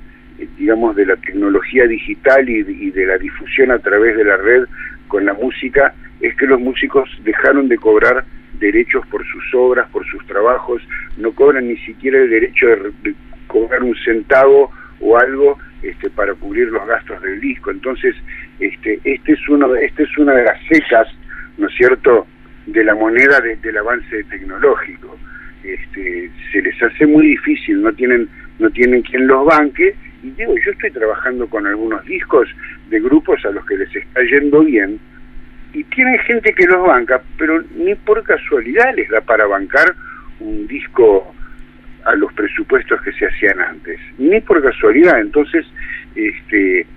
digamos 0.57 0.95
de 0.97 1.05
la 1.05 1.15
tecnología 1.15 1.87
digital 1.87 2.49
y 2.49 2.91
de 2.91 3.05
la 3.05 3.17
difusión 3.17 3.71
a 3.71 3.79
través 3.79 4.17
de 4.17 4.25
la 4.25 4.35
red 4.35 4.65
con 5.07 5.23
la 5.23 5.33
música 5.33 5.93
es 6.27 6.35
que 6.35 6.47
los 6.47 6.59
músicos 6.59 7.09
dejaron 7.23 7.67
de 7.67 7.77
cobrar 7.77 8.25
derechos 8.59 9.05
por 9.07 9.25
sus 9.25 9.43
obras, 9.53 9.89
por 9.89 10.05
sus 10.07 10.25
trabajos, 10.27 10.81
no 11.17 11.31
cobran 11.31 11.67
ni 11.67 11.77
siquiera 11.77 12.19
el 12.19 12.29
derecho 12.29 12.67
de, 13.03 13.13
cobrar 13.47 13.83
un 13.83 13.95
centavo 14.03 14.71
o 14.99 15.17
algo 15.17 15.59
este, 15.81 16.09
para 16.09 16.33
cubrir 16.33 16.67
los 16.69 16.85
gastos 16.87 17.21
del 17.21 17.39
disco. 17.39 17.71
Entonces, 17.71 18.15
este, 18.59 18.99
este 19.03 19.33
es 19.33 19.49
uno, 19.49 19.75
este 19.75 20.03
es 20.03 20.17
una 20.17 20.33
de 20.33 20.43
las 20.43 20.59
secas, 20.67 21.07
¿no 21.57 21.67
es 21.67 21.75
cierto?, 21.75 22.27
de 22.65 22.83
la 22.83 22.95
moneda 22.95 23.39
del 23.41 23.77
avance 23.77 24.23
tecnológico. 24.23 25.17
Este, 25.63 26.31
se 26.51 26.61
les 26.61 26.81
hace 26.81 27.05
muy 27.05 27.27
difícil, 27.27 27.81
no 27.81 27.93
tienen, 27.93 28.27
no 28.59 28.69
tienen 28.71 29.03
quien 29.03 29.27
los 29.27 29.45
banque. 29.45 29.95
Y 30.23 30.31
digo, 30.31 30.55
yo 30.65 30.71
estoy 30.71 30.91
trabajando 30.91 31.47
con 31.47 31.67
algunos 31.67 32.03
discos 32.05 32.47
de 32.89 32.99
grupos 32.99 33.45
a 33.45 33.51
los 33.51 33.65
que 33.65 33.77
les 33.77 33.95
está 33.95 34.21
yendo 34.23 34.63
bien, 34.63 34.99
y 35.75 35.83
tienen 35.83 36.17
gente 36.19 36.53
que 36.53 36.65
los 36.67 36.87
banca, 36.87 37.21
pero 37.37 37.61
ni 37.75 37.95
por 37.95 38.23
casualidad 38.23 38.95
les 38.95 39.09
da 39.09 39.19
para 39.19 39.45
bancar 39.45 39.93
un 40.39 40.65
disco 40.67 41.35
a 42.05 42.15
los 42.15 42.31
presupuestos 42.31 43.01
que 43.01 43.11
se 43.11 43.25
hacían 43.25 43.59
antes, 43.59 43.99
ni 44.17 44.39
por 44.39 44.63
casualidad. 44.63 45.19
Entonces, 45.19 45.65
este, 46.15 46.87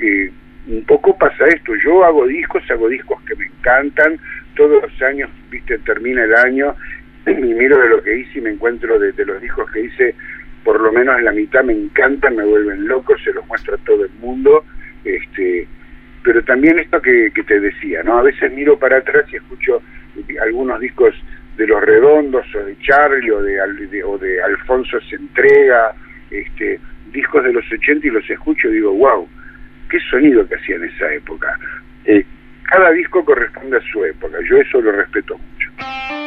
eh, 0.00 0.30
un 0.66 0.84
poco 0.84 1.16
pasa 1.16 1.46
esto. 1.46 1.72
Yo 1.82 2.04
hago 2.04 2.26
discos, 2.26 2.62
hago 2.70 2.90
discos 2.90 3.22
que 3.22 3.36
me 3.36 3.46
encantan. 3.46 4.18
Todos 4.54 4.82
los 4.82 5.02
años, 5.02 5.30
viste, 5.48 5.78
termina 5.78 6.24
el 6.24 6.34
año 6.34 6.74
y 7.26 7.32
miro 7.32 7.80
de 7.80 7.88
lo 7.88 8.02
que 8.02 8.18
hice 8.18 8.38
y 8.38 8.42
me 8.42 8.50
encuentro 8.50 8.98
de, 8.98 9.12
los 9.24 9.40
discos 9.40 9.70
que 9.70 9.80
hice, 9.80 10.14
por 10.62 10.78
lo 10.78 10.92
menos 10.92 11.22
la 11.22 11.32
mitad 11.32 11.64
me 11.64 11.72
encantan, 11.72 12.36
me 12.36 12.44
vuelven 12.44 12.86
locos, 12.86 13.18
se 13.24 13.32
los 13.32 13.46
muestro 13.46 13.76
a 13.76 13.78
todo 13.78 14.04
el 14.04 14.12
mundo. 14.20 14.62
Este, 15.04 15.66
pero 16.26 16.42
también 16.42 16.76
esto 16.80 17.00
que, 17.00 17.30
te 17.30 17.60
decía, 17.60 18.02
¿no? 18.02 18.18
A 18.18 18.22
veces 18.22 18.52
miro 18.52 18.76
para 18.76 18.98
atrás 18.98 19.26
y 19.32 19.36
escucho 19.36 19.80
algunos 20.42 20.80
discos 20.80 21.14
de 21.56 21.68
Los 21.68 21.80
Redondos 21.84 22.44
o 22.52 22.58
de 22.64 22.76
Charlie 22.80 23.30
o 23.30 23.40
de, 23.40 24.02
o 24.02 24.18
de 24.18 24.42
Alfonso 24.42 25.00
se 25.02 25.14
entrega, 25.14 25.94
este, 26.32 26.80
discos 27.12 27.44
de 27.44 27.52
los 27.52 27.64
80 27.70 28.08
y 28.08 28.10
los 28.10 28.28
escucho 28.28 28.68
y 28.68 28.72
digo, 28.72 28.92
wow, 28.94 29.28
qué 29.88 30.00
sonido 30.10 30.48
que 30.48 30.56
hacía 30.56 30.74
en 30.74 30.84
esa 30.86 31.14
época. 31.14 31.56
Eh, 32.06 32.24
cada 32.64 32.90
disco 32.90 33.24
corresponde 33.24 33.76
a 33.76 33.92
su 33.92 34.04
época, 34.04 34.36
yo 34.50 34.56
eso 34.56 34.80
lo 34.80 34.90
respeto 34.90 35.38
mucho. 35.38 36.25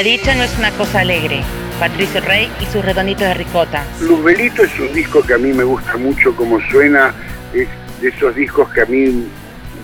La 0.00 0.04
dicha 0.04 0.34
no 0.34 0.44
es 0.44 0.58
una 0.58 0.70
cosa 0.78 1.00
alegre. 1.00 1.42
Patricio 1.78 2.22
Rey 2.22 2.50
y 2.58 2.64
sus 2.64 2.82
redonditos 2.82 3.20
de 3.20 3.34
ricota. 3.34 3.84
Luzbelito 4.00 4.62
es 4.62 4.80
un 4.80 4.90
disco 4.94 5.22
que 5.22 5.34
a 5.34 5.36
mí 5.36 5.52
me 5.52 5.62
gusta 5.62 5.98
mucho 5.98 6.34
como 6.34 6.58
suena, 6.70 7.12
es 7.52 7.68
de 8.00 8.08
esos 8.08 8.34
discos 8.34 8.72
que 8.72 8.80
a 8.80 8.86
mí 8.86 9.28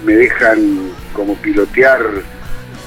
me 0.06 0.14
dejan 0.14 0.90
como 1.12 1.34
pilotear 1.34 2.00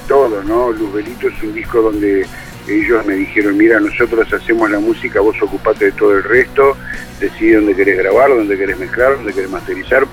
todo, 0.08 0.42
¿no? 0.42 0.72
Luzbelito 0.72 1.28
es 1.28 1.40
un 1.44 1.54
disco 1.54 1.80
donde 1.80 2.26
ellos 2.66 3.06
me 3.06 3.14
dijeron, 3.14 3.56
mira, 3.56 3.78
nosotros 3.78 4.26
hacemos 4.32 4.68
la 4.68 4.80
música, 4.80 5.20
vos 5.20 5.40
ocupate 5.40 5.84
de 5.84 5.92
todo 5.92 6.16
el 6.16 6.24
resto, 6.24 6.76
decidí 7.20 7.52
dónde 7.52 7.76
querés 7.76 7.96
grabar, 7.98 8.30
dónde 8.30 8.58
querés 8.58 8.76
mezclar, 8.76 9.14
dónde 9.14 9.32
querés 9.32 9.50
masterizar, 9.50 10.04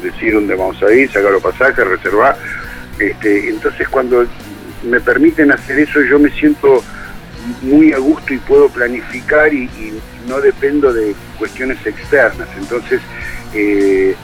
decidí 0.00 0.30
dónde 0.30 0.54
vamos 0.54 0.80
a 0.84 0.94
ir, 0.94 1.10
sacar 1.10 1.32
los 1.32 1.42
pasajes, 1.42 1.84
reservar. 1.84 2.38
Este, 3.00 3.48
entonces 3.48 3.88
cuando 3.88 4.24
me 4.84 5.00
permiten 5.00 5.52
hacer 5.52 5.78
eso 5.78 6.00
yo 6.02 6.18
me 6.18 6.30
siento 6.30 6.82
muy 7.62 7.92
a 7.92 7.98
gusto 7.98 8.32
y 8.32 8.38
puedo 8.38 8.68
planificar 8.68 9.52
y, 9.52 9.64
y 9.64 9.92
no 10.28 10.40
dependo 10.40 10.92
de 10.92 11.14
cuestiones 11.38 11.78
externas. 11.86 12.48
Entonces, 12.58 13.00
eh, 13.54 14.14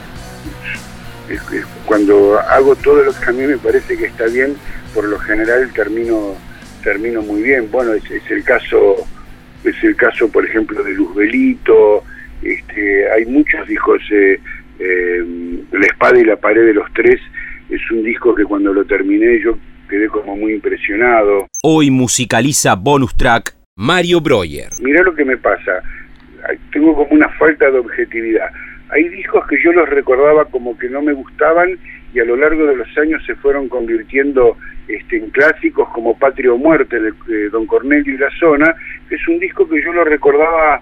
cuando 1.85 2.39
hago 2.39 2.75
todo 2.75 3.03
lo 3.03 3.13
que 3.13 3.25
a 3.25 3.31
mí 3.31 3.45
me 3.45 3.57
parece 3.57 3.97
que 3.97 4.05
está 4.05 4.25
bien, 4.25 4.55
por 4.93 5.05
lo 5.05 5.17
general 5.19 5.71
termino 5.73 6.35
termino 6.83 7.21
muy 7.21 7.43
bien. 7.43 7.69
Bueno, 7.71 7.93
es, 7.93 8.03
el 8.29 8.43
caso 8.43 8.95
es 9.63 9.75
el 9.83 9.95
caso, 9.95 10.29
por 10.29 10.45
ejemplo, 10.45 10.83
de 10.83 10.93
Luzbelito. 10.93 12.03
Este, 12.41 13.09
hay 13.11 13.25
muchos 13.25 13.67
discos. 13.67 14.01
Eh, 14.11 14.39
eh, 14.79 15.23
la 15.71 15.85
espada 15.85 16.19
y 16.19 16.23
la 16.23 16.37
pared 16.37 16.65
de 16.65 16.73
los 16.73 16.91
tres 16.93 17.21
es 17.69 17.79
un 17.91 18.03
disco 18.03 18.33
que 18.33 18.43
cuando 18.43 18.73
lo 18.73 18.83
terminé 18.83 19.39
yo 19.39 19.55
quedé 19.91 20.07
como 20.07 20.37
muy 20.37 20.53
impresionado. 20.53 21.47
Hoy 21.61 21.91
musicaliza 21.91 22.75
bonus 22.75 23.15
track 23.15 23.53
Mario 23.75 24.21
Breuer. 24.21 24.69
Mirá 24.81 25.03
lo 25.03 25.13
que 25.13 25.25
me 25.25 25.35
pasa, 25.35 25.83
tengo 26.71 26.95
como 26.95 27.11
una 27.11 27.27
falta 27.37 27.69
de 27.69 27.77
objetividad. 27.77 28.49
Hay 28.89 29.09
discos 29.09 29.45
que 29.47 29.57
yo 29.61 29.73
los 29.73 29.89
recordaba 29.89 30.45
como 30.45 30.77
que 30.77 30.89
no 30.89 31.01
me 31.01 31.11
gustaban 31.11 31.77
y 32.13 32.19
a 32.19 32.25
lo 32.25 32.37
largo 32.37 32.65
de 32.65 32.77
los 32.77 32.97
años 32.97 33.21
se 33.25 33.35
fueron 33.35 33.67
convirtiendo 33.67 34.57
este, 34.87 35.17
en 35.17 35.29
clásicos 35.29 35.89
como 35.89 36.17
Patria 36.17 36.53
o 36.53 36.57
Muerte 36.57 36.99
de, 36.99 37.11
de 37.27 37.49
Don 37.49 37.65
Cornelio 37.65 38.13
y 38.13 38.17
la 38.17 38.29
Zona, 38.39 38.73
que 39.09 39.15
es 39.15 39.27
un 39.27 39.39
disco 39.39 39.67
que 39.67 39.81
yo 39.83 39.91
lo 39.91 40.05
recordaba 40.05 40.81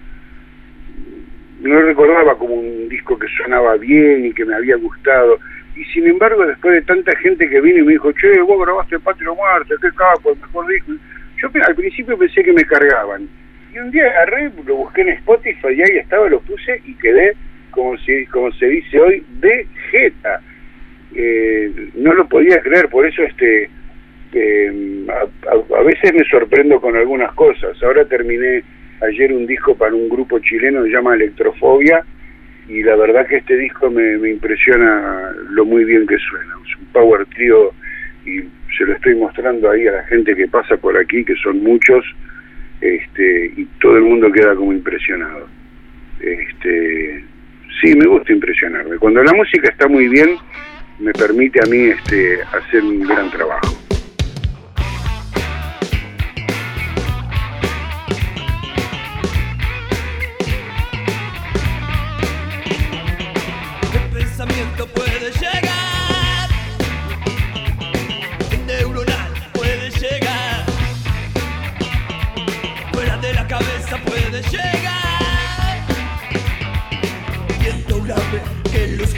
no 1.60 1.74
lo 1.74 1.82
recordaba 1.82 2.38
como 2.38 2.54
un 2.54 2.88
disco 2.88 3.18
que 3.18 3.26
sonaba 3.36 3.76
bien 3.76 4.24
y 4.24 4.32
que 4.32 4.46
me 4.46 4.54
había 4.54 4.76
gustado 4.76 5.38
y 5.80 5.84
sin 5.86 6.06
embargo 6.06 6.44
después 6.46 6.74
de 6.74 6.82
tanta 6.82 7.16
gente 7.16 7.48
que 7.48 7.60
vino 7.60 7.78
y 7.78 7.84
me 7.84 7.92
dijo, 7.92 8.12
che, 8.12 8.38
vos 8.40 8.60
grabaste 8.62 8.98
Patrio 8.98 9.34
Muerte, 9.34 9.74
qué 9.80 9.88
capo, 9.96 10.32
el 10.32 10.38
mejor 10.38 10.66
disco. 10.66 10.92
Yo 11.40 11.48
al 11.66 11.74
principio 11.74 12.18
pensé 12.18 12.42
que 12.42 12.52
me 12.52 12.64
cargaban. 12.64 13.26
Y 13.72 13.78
un 13.78 13.90
día 13.90 14.04
agarré, 14.04 14.50
lo 14.66 14.76
busqué 14.76 15.00
en 15.00 15.08
Spotify 15.10 15.68
y 15.74 15.82
ahí 15.82 15.98
estaba, 15.98 16.28
lo 16.28 16.40
puse 16.40 16.82
y 16.84 16.92
quedé, 16.96 17.34
como, 17.70 17.96
si, 17.98 18.26
como 18.26 18.52
se 18.52 18.66
dice 18.66 19.00
hoy, 19.00 19.24
de 19.40 19.66
jeta. 19.90 20.42
Eh, 21.14 21.88
no 21.94 22.12
lo 22.12 22.28
podía 22.28 22.60
creer, 22.60 22.88
por 22.88 23.06
eso 23.06 23.22
este 23.22 23.70
a, 25.08 25.22
a, 25.50 25.80
a 25.80 25.82
veces 25.82 26.12
me 26.12 26.24
sorprendo 26.24 26.78
con 26.78 26.94
algunas 26.94 27.32
cosas. 27.32 27.82
Ahora 27.82 28.04
terminé 28.04 28.62
ayer 29.00 29.32
un 29.32 29.46
disco 29.46 29.74
para 29.74 29.94
un 29.94 30.10
grupo 30.10 30.38
chileno 30.40 30.82
que 30.82 30.90
se 30.90 30.94
llama 30.94 31.14
Electrofobia, 31.14 32.04
y 32.70 32.82
la 32.84 32.94
verdad 32.94 33.26
que 33.26 33.38
este 33.38 33.56
disco 33.56 33.90
me, 33.90 34.16
me, 34.18 34.30
impresiona 34.30 35.32
lo 35.50 35.64
muy 35.64 35.84
bien 35.84 36.06
que 36.06 36.16
suena. 36.18 36.54
Es 36.64 36.76
un 36.78 36.86
power 36.92 37.26
trio 37.26 37.72
y 38.24 38.42
se 38.78 38.84
lo 38.84 38.92
estoy 38.92 39.16
mostrando 39.16 39.70
ahí 39.70 39.88
a 39.88 39.92
la 39.92 40.02
gente 40.04 40.36
que 40.36 40.46
pasa 40.46 40.76
por 40.76 40.96
aquí, 40.96 41.24
que 41.24 41.34
son 41.42 41.62
muchos, 41.64 42.04
este, 42.80 43.52
y 43.56 43.64
todo 43.80 43.96
el 43.96 44.02
mundo 44.02 44.30
queda 44.30 44.54
como 44.54 44.72
impresionado. 44.72 45.48
Este, 46.20 47.24
sí, 47.80 47.96
me 47.96 48.06
gusta 48.06 48.32
impresionarme. 48.32 48.98
Cuando 48.98 49.22
la 49.24 49.32
música 49.32 49.68
está 49.68 49.88
muy 49.88 50.06
bien, 50.06 50.36
me 51.00 51.12
permite 51.12 51.58
a 51.60 51.68
mí 51.68 51.86
este, 51.86 52.38
hacer 52.42 52.84
un 52.84 53.00
gran 53.00 53.30
trabajo. 53.30 53.79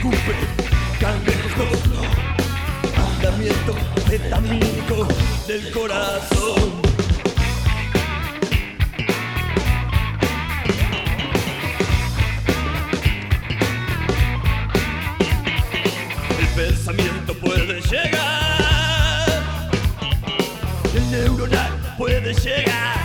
Escupe, 0.03 0.35
cangrejo, 0.99 1.63
andamiento 2.97 3.73
metamínico 4.09 5.07
del 5.47 5.71
corazón. 5.71 6.83
pensamiento 16.55 17.33
puede 17.39 17.81
llegar, 17.81 19.71
el 20.95 21.11
neuronal 21.11 21.95
puede 21.97 22.33
llegar, 22.35 23.02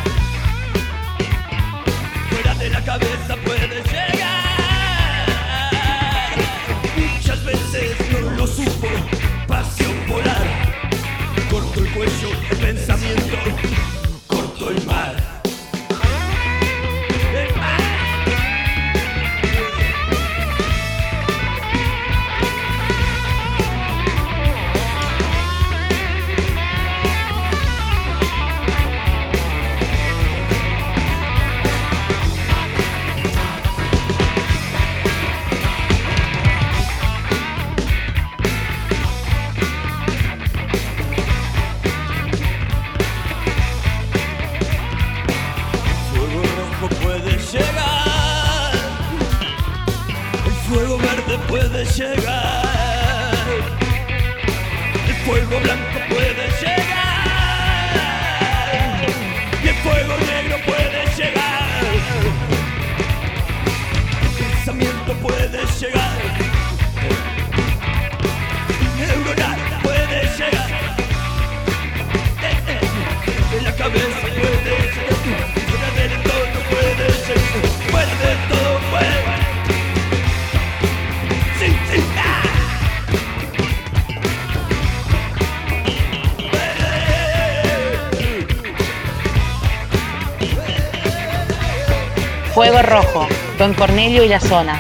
Fuego 92.59 92.83
Rojo, 92.83 93.29
Don 93.57 93.73
Cornelio 93.73 94.25
y 94.25 94.29
la 94.29 94.41
zona. 94.41 94.75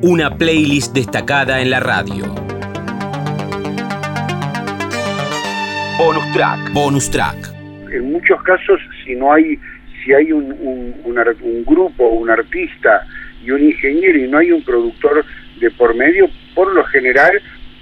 Una 0.00 0.38
playlist 0.38 0.94
destacada 0.94 1.60
en 1.60 1.70
la 1.70 1.80
radio. 1.80 2.26
Bonus 5.98 6.32
track. 6.32 6.72
Bonus 6.72 7.10
track. 7.10 7.52
En 7.92 8.12
muchos 8.12 8.40
casos, 8.44 8.80
si 9.04 9.16
no 9.16 9.32
hay, 9.32 9.58
si 10.04 10.12
hay 10.12 10.30
un, 10.30 10.52
un, 10.52 10.94
un, 11.02 11.18
un 11.18 11.64
grupo, 11.64 12.06
un 12.06 12.30
artista 12.30 13.04
y 13.44 13.50
un 13.50 13.64
ingeniero 13.64 14.16
y 14.16 14.28
no 14.28 14.38
hay 14.38 14.52
un 14.52 14.62
productor 14.62 15.24
de 15.58 15.72
por 15.72 15.92
medio, 15.96 16.30
por 16.54 16.72
lo 16.72 16.84
general 16.84 17.32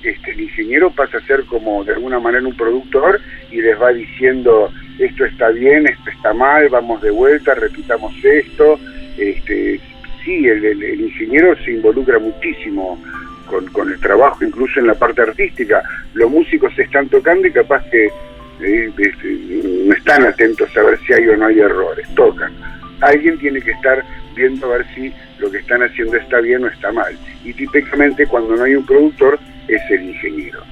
este, 0.02 0.32
el 0.32 0.40
ingeniero 0.40 0.90
pasa 0.90 1.18
a 1.18 1.26
ser 1.26 1.44
como 1.44 1.84
de 1.84 1.94
alguna 1.94 2.18
manera 2.18 2.46
un 2.46 2.56
productor 2.56 3.20
y 3.50 3.60
les 3.60 3.80
va 3.80 3.92
diciendo 3.92 4.72
esto 4.98 5.24
está 5.24 5.48
bien, 5.50 5.86
esto 5.86 6.10
está 6.10 6.32
mal, 6.32 6.68
vamos 6.68 7.00
de 7.02 7.10
vuelta, 7.10 7.54
repitamos 7.54 8.12
esto. 8.22 8.78
Este, 9.16 9.80
sí, 10.24 10.46
el, 10.46 11.00
ingeniero 11.00 11.56
se 11.64 11.72
involucra 11.72 12.18
muchísimo 12.18 13.02
con, 13.46 13.90
el 13.90 14.00
trabajo, 14.00 14.44
incluso 14.44 14.80
en 14.80 14.86
la 14.86 14.94
parte 14.94 15.22
artística. 15.22 15.82
Los 16.14 16.30
músicos 16.30 16.74
se 16.74 16.82
están 16.82 17.08
tocando 17.08 17.46
y 17.46 17.52
capaz 17.52 17.84
que 17.90 18.06
eh, 18.06 18.92
este, 18.96 19.38
no 19.86 19.94
están 19.94 20.24
atentos 20.24 20.74
a 20.76 20.82
ver 20.82 20.98
si 21.06 21.12
hay 21.12 21.28
o 21.28 21.36
no 21.36 21.46
hay 21.46 21.60
errores, 21.60 22.06
tocan. 22.14 22.52
Alguien 23.00 23.38
tiene 23.38 23.60
que 23.60 23.72
estar 23.72 24.04
viendo 24.34 24.66
a 24.66 24.78
ver 24.78 24.86
si 24.94 25.12
lo 25.38 25.50
que 25.50 25.58
están 25.58 25.82
haciendo 25.82 26.16
está 26.16 26.40
bien 26.40 26.64
o 26.64 26.68
está 26.68 26.92
mal. 26.92 27.16
Y 27.44 27.52
típicamente 27.52 28.26
cuando 28.26 28.56
no 28.56 28.64
hay 28.64 28.74
un 28.74 28.86
productor 28.86 29.38
es 29.76 29.90
el 29.90 30.08
ingeniero. 30.10 30.62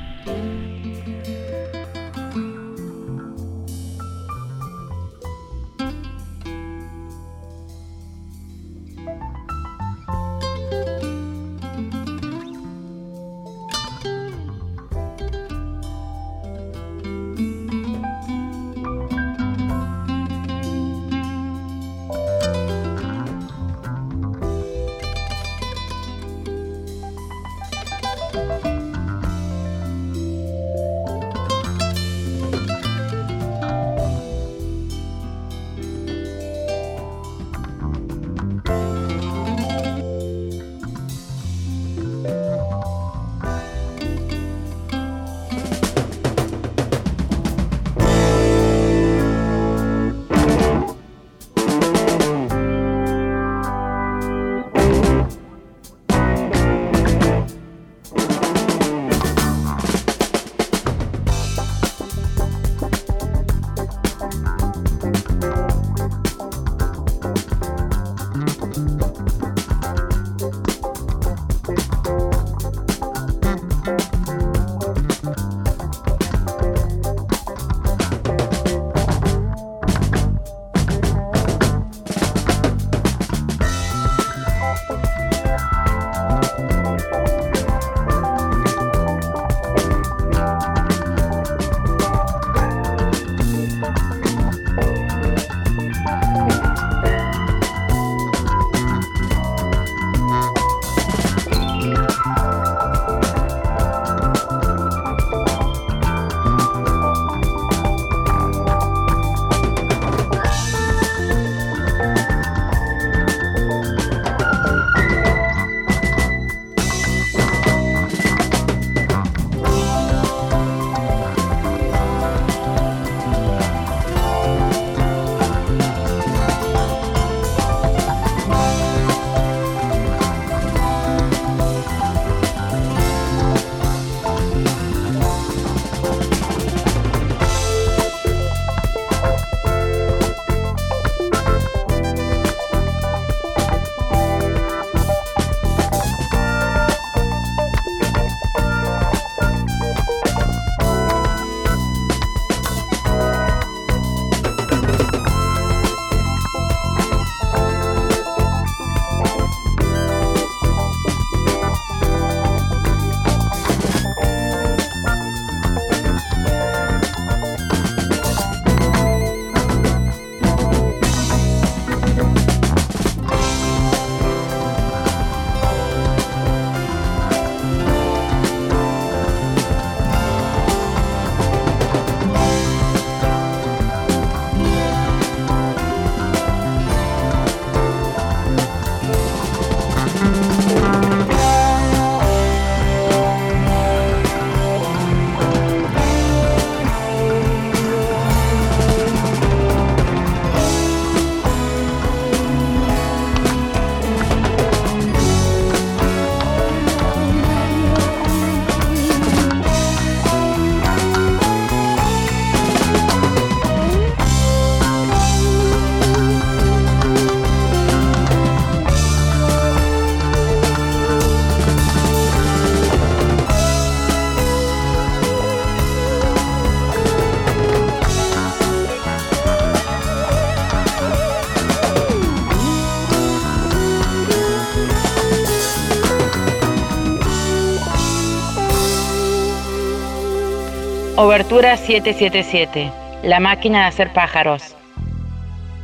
Obertura 241.40 241.74
777, 241.74 242.92
La 243.24 243.40
máquina 243.40 243.78
de 243.78 243.84
hacer 243.86 244.12
pájaros. 244.12 244.76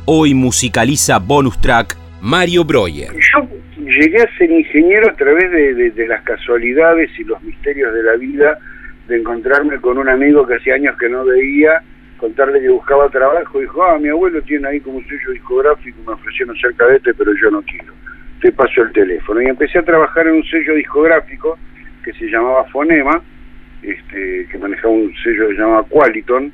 Hoy 0.05 0.35
musicaliza 0.35 1.17
bonus 1.17 1.59
track 1.59 1.97
Mario 2.21 2.63
Breuer. 2.63 3.09
Yo 3.11 3.49
llegué 3.79 4.21
a 4.21 4.37
ser 4.37 4.51
ingeniero 4.51 5.09
a 5.09 5.15
través 5.15 5.49
de, 5.95 6.07
las 6.07 6.21
casualidades 6.21 7.09
y 7.17 7.23
los 7.23 7.41
misterios 7.41 7.91
de 7.91 8.03
la 8.03 8.17
vida, 8.17 8.59
de 9.07 9.17
encontrarme 9.17 9.81
con 9.81 9.97
un 9.97 10.07
amigo 10.07 10.45
que 10.45 10.57
hacía 10.57 10.75
años 10.75 10.95
que 10.95 11.09
no 11.09 11.25
veía, 11.25 11.81
contarle 12.17 12.61
que 12.61 12.69
buscaba 12.69 13.09
trabajo, 13.09 13.57
y 13.57 13.61
dijo, 13.63 13.83
ah, 13.83 13.97
mi 13.97 14.09
abuelo 14.09 14.39
tiene 14.43 14.67
ahí 14.67 14.79
como 14.79 14.97
un 14.97 15.07
sello 15.07 15.31
discográfico, 15.31 15.97
me 16.05 16.13
ofrecieron 16.13 16.55
ser 16.57 16.75
cadete, 16.75 17.15
pero 17.15 17.31
yo 17.33 17.49
no 17.49 17.63
quiero. 17.63 17.93
Te 18.43 18.51
paso 18.51 18.83
el 18.83 18.91
teléfono. 18.91 19.41
Y 19.41 19.45
empecé 19.45 19.79
a 19.79 19.83
trabajar 19.83 20.27
en 20.27 20.35
un 20.35 20.43
sello 20.43 20.75
discográfico 20.75 21.57
que 22.03 22.13
se 22.13 22.27
llamaba 22.27 22.63
Fonema, 22.65 23.23
este, 23.81 24.47
que 24.51 24.57
manejaba 24.57 24.93
un 24.93 25.13
sello 25.23 25.47
que 25.47 25.55
se 25.55 25.61
llamaba 25.61 25.83
Qualiton. 25.83 26.51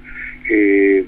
Eh, 0.50 1.06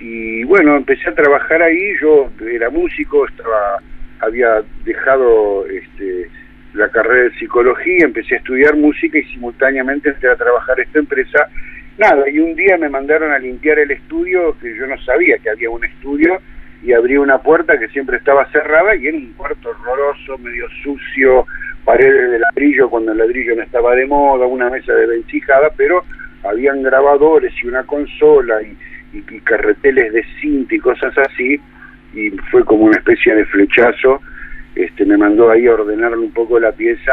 y 0.00 0.44
bueno, 0.44 0.76
empecé 0.76 1.08
a 1.08 1.14
trabajar 1.14 1.62
ahí, 1.62 1.94
yo 2.00 2.30
era 2.50 2.70
músico, 2.70 3.26
estaba 3.26 3.80
había 4.22 4.62
dejado 4.84 5.66
este, 5.66 6.30
la 6.74 6.88
carrera 6.88 7.24
de 7.24 7.38
psicología, 7.38 8.04
empecé 8.04 8.36
a 8.36 8.38
estudiar 8.38 8.76
música 8.76 9.18
y 9.18 9.24
simultáneamente 9.24 10.10
entré 10.10 10.30
a 10.30 10.36
trabajar 10.36 10.78
esta 10.80 11.00
empresa. 11.00 11.48
Nada, 11.98 12.28
y 12.30 12.38
un 12.38 12.54
día 12.54 12.78
me 12.78 12.88
mandaron 12.88 13.32
a 13.32 13.38
limpiar 13.38 13.78
el 13.80 13.90
estudio, 13.90 14.56
que 14.60 14.74
yo 14.76 14.86
no 14.86 14.96
sabía 15.02 15.38
que 15.38 15.50
había 15.50 15.70
un 15.70 15.84
estudio, 15.84 16.40
y 16.82 16.92
abrí 16.92 17.16
una 17.16 17.38
puerta 17.38 17.78
que 17.78 17.88
siempre 17.88 18.16
estaba 18.16 18.46
cerrada 18.50 18.96
y 18.96 19.06
era 19.06 19.16
un 19.16 19.32
cuarto 19.34 19.70
horroroso, 19.70 20.38
medio 20.38 20.66
sucio, 20.82 21.46
paredes 21.84 22.30
de 22.30 22.38
ladrillo 22.38 22.88
cuando 22.88 23.12
el 23.12 23.18
ladrillo 23.18 23.56
no 23.56 23.62
estaba 23.62 23.94
de 23.94 24.06
moda, 24.06 24.46
una 24.46 24.70
mesa 24.70 24.92
de 24.92 25.06
vencijada, 25.06 25.70
pero 25.76 26.04
habían 26.44 26.82
grabadores 26.82 27.52
y 27.62 27.66
una 27.66 27.84
consola 27.84 28.62
y, 28.62 28.76
y, 29.12 29.40
carreteles 29.40 30.12
de 30.12 30.24
cinta 30.40 30.74
y 30.74 30.78
cosas 30.78 31.16
así, 31.18 31.60
y 32.14 32.30
fue 32.50 32.64
como 32.64 32.84
una 32.84 32.98
especie 32.98 33.34
de 33.34 33.44
flechazo, 33.46 34.20
este 34.74 35.04
me 35.04 35.16
mandó 35.16 35.50
ahí 35.50 35.66
a 35.66 35.74
ordenar 35.74 36.16
un 36.16 36.32
poco 36.32 36.58
la 36.58 36.72
pieza, 36.72 37.12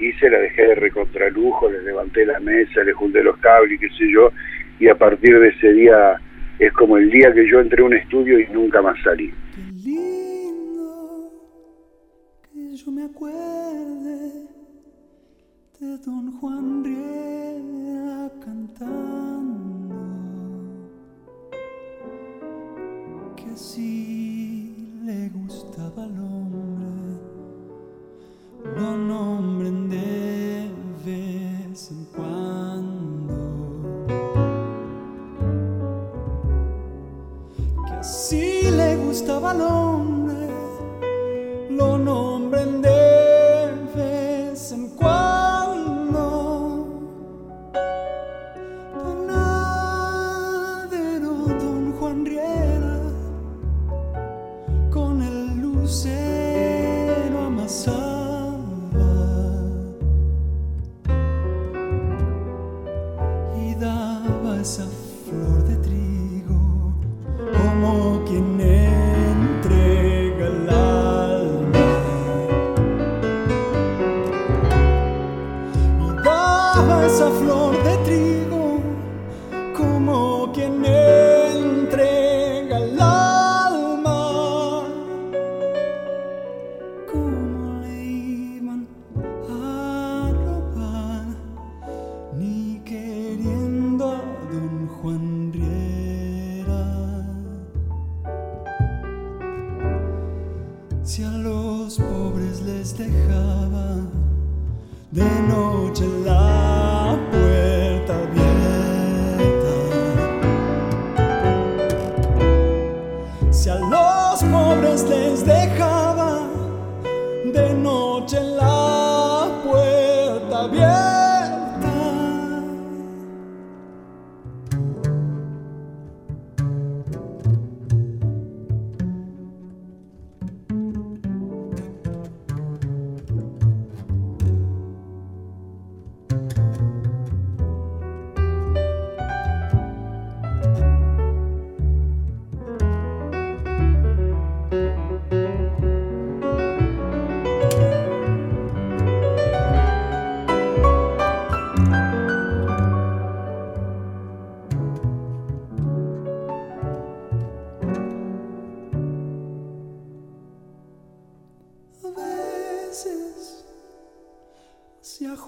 y 0.00 0.12
se 0.14 0.30
la 0.30 0.38
dejé 0.38 0.62
de 0.62 0.74
recontralujo, 0.76 1.70
le 1.70 1.82
levanté 1.82 2.24
la 2.24 2.40
mesa, 2.40 2.82
le 2.82 2.92
junté 2.92 3.22
los 3.22 3.36
cables 3.36 3.74
y 3.74 3.78
qué 3.78 3.88
sé 3.90 4.10
yo, 4.10 4.32
y 4.78 4.88
a 4.88 4.94
partir 4.94 5.38
de 5.38 5.48
ese 5.48 5.72
día 5.74 6.18
es 6.58 6.72
como 6.72 6.96
el 6.96 7.10
día 7.10 7.32
que 7.32 7.46
yo 7.48 7.60
entré 7.60 7.82
a 7.82 7.86
un 7.86 7.94
estudio 7.94 8.40
y 8.40 8.46
nunca 8.48 8.80
más 8.80 8.96
salí. 9.02 9.32
Yo 12.72 12.92
me 12.92 13.02
acuerde 13.02 14.48
de 15.80 15.98
don 15.98 16.38
Juan 16.38 16.84
Riera 16.84 18.30
cantando, 18.38 19.96
que 23.34 23.50
así 23.50 24.94
le 25.02 25.30
gustaba 25.30 26.04
al 26.04 26.16
hombre, 26.20 27.18
lo 28.76 28.96
nombren 28.96 29.88
de 29.90 30.70
vez 31.04 31.90
en 31.90 32.04
cuando. 32.14 33.34
Que 37.84 37.92
así 37.94 38.70
le 38.70 38.96
gustaba 39.04 39.50
al 39.50 39.60
hombre, 39.60 40.49
lo 41.80 41.96
nombren 41.96 42.82
de 42.82 43.70
vez 43.96 44.72
en 44.72 44.88
cuando. 45.00 46.20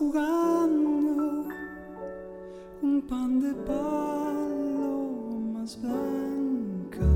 Jugando 0.02 1.46
un 2.82 3.02
pan 3.08 3.40
de 3.40 3.52
palomas 3.70 4.90
blancas, 5.80 7.06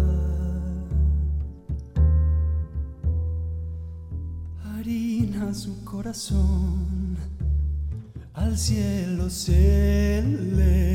harina 4.64 5.52
su 5.52 5.84
corazón, 5.84 7.16
al 8.34 8.56
cielo 8.56 9.28
se 9.30 10.22
le. 10.22 10.86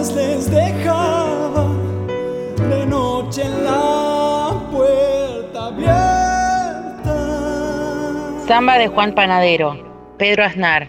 Flores 0.00 0.14
les 0.14 0.50
dejaba 0.50 1.68
de 2.56 2.86
noche 2.86 3.42
en 3.42 3.64
la 3.64 4.52
puerta 4.70 5.66
abierta. 5.66 7.14
Samba 8.46 8.78
de 8.78 8.88
Juan 8.88 9.14
Panadero, 9.14 10.14
Pedro 10.18 10.44
Aznar. 10.44 10.88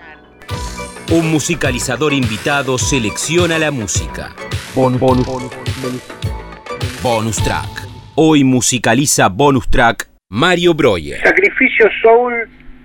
Un 1.12 1.30
musicalizador 1.32 2.14
invitado 2.14 2.78
selecciona 2.78 3.60
la 3.60 3.72
música. 3.72 4.30
Bonus 7.04 7.44
track. 7.44 7.88
Hoy 8.16 8.44
musicaliza 8.44 9.28
bonus 9.30 9.70
track 9.70 10.10
Mario 10.30 10.74
Breuer. 10.74 11.22
Sacrificio 11.22 11.90
Soul 12.02 12.34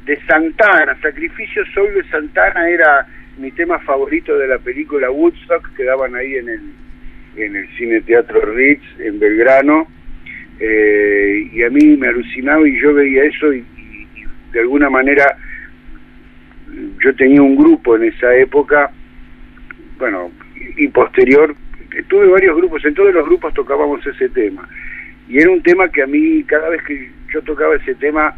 de 0.06 0.18
Santana. 0.26 0.98
Sacrificio 1.02 1.62
Soul 1.72 1.94
de 1.94 2.10
Santana 2.10 2.68
era 2.68 3.06
mi 3.38 3.50
tema 3.52 3.78
favorito 3.80 4.36
de 4.38 4.48
la 4.48 4.58
película 4.58 5.10
Woodstock 5.10 5.74
que 5.76 5.84
daban 5.84 6.14
ahí 6.14 6.36
en 6.36 6.48
el, 6.48 6.60
en 7.36 7.56
el 7.56 7.68
Cine 7.76 8.00
Teatro 8.02 8.40
Ritz 8.40 8.82
en 8.98 9.18
Belgrano. 9.18 9.86
Eh, 10.58 11.50
y 11.52 11.62
a 11.62 11.70
mí 11.70 11.96
me 11.96 12.08
alucinaba 12.08 12.66
y 12.66 12.80
yo 12.80 12.94
veía 12.94 13.24
eso 13.24 13.52
y, 13.52 13.58
y- 13.58 14.08
y 14.20 14.24
de 14.52 14.60
alguna 14.60 14.88
manera 14.88 15.36
yo 17.02 17.14
tenía 17.14 17.42
un 17.42 17.56
grupo 17.56 17.96
en 17.96 18.04
esa 18.04 18.34
época, 18.36 18.90
bueno, 19.98 20.30
y 20.76 20.88
posterior, 20.88 21.54
tuve 22.08 22.26
varios 22.26 22.56
grupos, 22.56 22.84
en 22.84 22.94
todos 22.94 23.12
los 23.14 23.24
grupos 23.26 23.54
tocábamos 23.54 24.06
ese 24.06 24.28
tema. 24.30 24.68
Y 25.28 25.38
era 25.38 25.50
un 25.50 25.62
tema 25.62 25.88
que 25.90 26.02
a 26.02 26.06
mí, 26.06 26.42
cada 26.44 26.68
vez 26.68 26.82
que 26.84 27.10
yo 27.32 27.42
tocaba 27.42 27.76
ese 27.76 27.94
tema, 27.96 28.34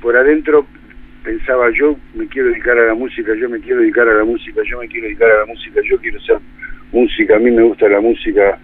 por 0.00 0.16
adentro 0.16 0.66
pensaba, 1.26 1.70
yo 1.70 1.96
me 2.14 2.28
quiero 2.28 2.50
dedicar 2.50 2.78
a 2.78 2.86
la 2.86 2.94
música, 2.94 3.34
yo 3.34 3.50
me 3.50 3.58
quiero 3.58 3.80
dedicar 3.80 4.08
a 4.08 4.14
la 4.14 4.24
música, 4.24 4.62
yo 4.62 4.78
me 4.78 4.86
quiero 4.86 5.08
dedicar 5.08 5.28
a 5.28 5.40
la 5.40 5.46
música, 5.46 5.80
yo 5.82 5.98
quiero 5.98 6.18
hacer 6.20 6.38
música, 6.92 7.34
a 7.34 7.40
mí 7.40 7.50
me 7.50 7.64
gusta 7.64 7.88
la 7.88 8.00
música, 8.00 8.56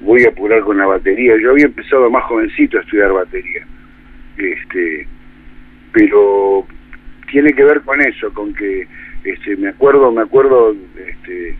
voy 0.00 0.22
a 0.22 0.28
apurar 0.28 0.60
con 0.60 0.78
la 0.78 0.86
batería. 0.86 1.34
Yo 1.42 1.50
había 1.50 1.64
empezado 1.64 2.08
más 2.08 2.22
jovencito 2.24 2.78
a 2.78 2.82
estudiar 2.82 3.12
batería. 3.12 3.66
Este, 4.38 5.08
pero 5.92 6.64
tiene 7.32 7.52
que 7.52 7.64
ver 7.64 7.80
con 7.80 8.00
eso, 8.00 8.32
con 8.32 8.54
que 8.54 8.86
este, 9.24 9.56
me 9.56 9.70
acuerdo, 9.70 10.12
me 10.12 10.22
acuerdo 10.22 10.72
este, 10.96 11.56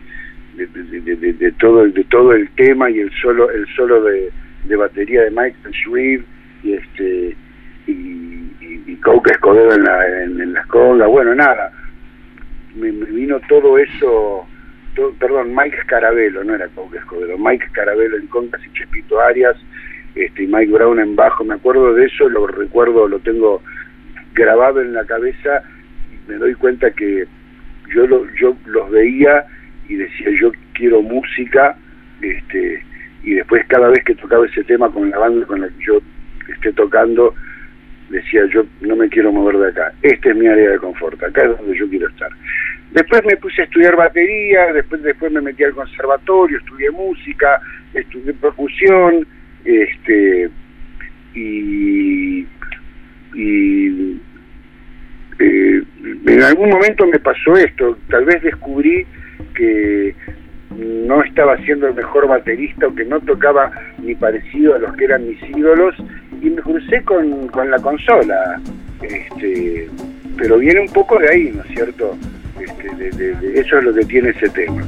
de, 0.55 1.51
todo 1.59 1.83
el, 1.83 1.93
de 1.93 2.03
todo 2.05 2.31
el 2.31 2.49
tema 2.51 2.89
y 2.89 2.99
el 2.99 3.11
solo, 3.21 3.51
el 3.51 3.67
solo 3.75 4.01
de, 4.03 4.31
de 4.63 4.75
batería 4.77 5.23
de 5.23 5.31
Michael 5.31 5.73
Shreve 5.73 6.23
y 6.63 6.73
este 6.73 7.35
y, 7.87 8.34
Coke 8.97 9.31
Escobedo 9.31 9.73
en, 9.73 9.83
la, 9.83 10.23
en, 10.23 10.41
en 10.41 10.53
las 10.53 10.65
congas, 10.67 11.07
bueno 11.07 11.35
nada, 11.35 11.71
me, 12.75 12.91
me 12.91 13.05
vino 13.05 13.39
todo 13.47 13.77
eso, 13.77 14.47
perdón, 15.19 15.53
Mike 15.55 15.77
Carabelo, 15.87 16.43
no 16.43 16.55
era 16.55 16.67
Coke 16.69 16.97
Escobedo, 16.97 17.37
Mike 17.37 17.67
Carabelo 17.71 18.17
en 18.17 18.27
congas 18.27 18.61
y 18.65 18.73
Chepito 18.73 19.19
Arias, 19.19 19.55
este, 20.15 20.43
y 20.43 20.47
Mike 20.47 20.71
Brown 20.71 20.99
en 20.99 21.15
bajo, 21.15 21.43
me 21.43 21.55
acuerdo 21.55 21.93
de 21.93 22.05
eso, 22.05 22.29
lo 22.29 22.47
recuerdo, 22.47 23.07
lo 23.07 23.19
tengo 23.19 23.61
grabado 24.33 24.81
en 24.81 24.93
la 24.93 25.05
cabeza 25.05 25.63
y 26.11 26.31
me 26.31 26.37
doy 26.37 26.53
cuenta 26.55 26.91
que 26.91 27.25
yo 27.93 28.07
lo, 28.07 28.25
yo 28.35 28.55
los 28.65 28.89
veía 28.91 29.45
y 29.87 29.95
decía 29.95 30.27
yo 30.39 30.51
quiero 30.73 31.01
música 31.01 31.77
este 32.21 32.83
y 33.23 33.33
después 33.33 33.65
cada 33.67 33.89
vez 33.89 34.03
que 34.03 34.15
tocaba 34.15 34.45
ese 34.45 34.63
tema 34.63 34.89
con 34.89 35.09
la 35.09 35.17
banda 35.17 35.45
con 35.45 35.61
la 35.61 35.67
que 35.67 35.85
yo 35.85 35.99
esté 36.53 36.73
tocando 36.73 37.33
decía 38.09 38.41
yo 38.53 38.65
no 38.81 38.95
me 38.95 39.09
quiero 39.09 39.31
mover 39.31 39.57
de 39.57 39.69
acá. 39.69 39.93
Esta 40.01 40.29
es 40.29 40.35
mi 40.35 40.47
área 40.47 40.71
de 40.71 40.77
confort 40.77 41.21
acá 41.23 41.43
es 41.43 41.57
donde 41.57 41.77
yo 41.77 41.89
quiero 41.89 42.07
estar. 42.09 42.29
Después 42.91 43.23
me 43.25 43.37
puse 43.37 43.61
a 43.61 43.65
estudiar 43.65 43.95
batería 43.95 44.71
después 44.73 45.01
después 45.03 45.31
me 45.31 45.41
metí 45.41 45.63
al 45.63 45.73
conservatorio 45.73 46.57
estudié 46.59 46.91
música 46.91 47.59
estudié 47.93 48.33
percusión 48.33 49.27
este 49.65 50.49
y 51.33 52.45
y 53.35 54.21
eh, 55.39 55.83
en 56.27 56.41
algún 56.41 56.69
momento 56.69 57.05
me 57.05 57.19
pasó 57.19 57.55
esto, 57.57 57.97
tal 58.09 58.25
vez 58.25 58.41
descubrí 58.41 59.05
que 59.53 60.15
no 60.71 61.23
estaba 61.23 61.57
siendo 61.57 61.87
el 61.87 61.93
mejor 61.95 62.27
baterista 62.27 62.87
o 62.87 62.95
que 62.95 63.05
no 63.05 63.19
tocaba 63.21 63.71
ni 64.01 64.15
parecido 64.15 64.75
a 64.75 64.79
los 64.79 64.95
que 64.95 65.05
eran 65.05 65.27
mis 65.27 65.41
ídolos 65.55 65.95
y 66.41 66.49
me 66.49 66.61
crucé 66.61 67.01
con, 67.03 67.47
con 67.47 67.69
la 67.71 67.77
consola, 67.79 68.59
este, 69.01 69.89
pero 70.37 70.57
viene 70.57 70.81
un 70.81 70.89
poco 70.89 71.17
de 71.19 71.29
ahí, 71.29 71.51
¿no 71.55 71.63
es 71.63 71.69
cierto? 71.69 72.17
Este, 72.59 72.95
de- 73.15 73.59
eso 73.59 73.77
es 73.77 73.83
lo 73.83 73.93
que 73.93 74.05
tiene 74.05 74.29
ese 74.29 74.49
tema. 74.49 74.81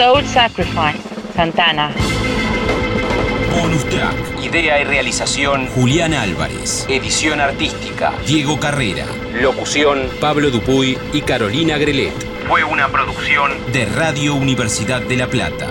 Soul 0.00 0.24
Sacrifice, 0.24 0.98
Santana. 1.36 1.92
Bonus 3.54 3.84
track. 3.90 4.14
Idea 4.42 4.80
y 4.80 4.84
realización 4.84 5.66
Julián 5.74 6.14
Álvarez. 6.14 6.86
Edición 6.88 7.38
artística 7.38 8.14
Diego 8.26 8.58
Carrera. 8.58 9.04
Locución 9.42 10.08
Pablo 10.18 10.50
Dupuy 10.50 10.96
y 11.12 11.20
Carolina 11.20 11.76
Grelet. 11.76 12.14
Fue 12.48 12.64
una 12.64 12.88
producción 12.88 13.52
de 13.74 13.84
Radio 13.84 14.36
Universidad 14.36 15.02
de 15.02 15.16
La 15.18 15.26
Plata. 15.26 15.68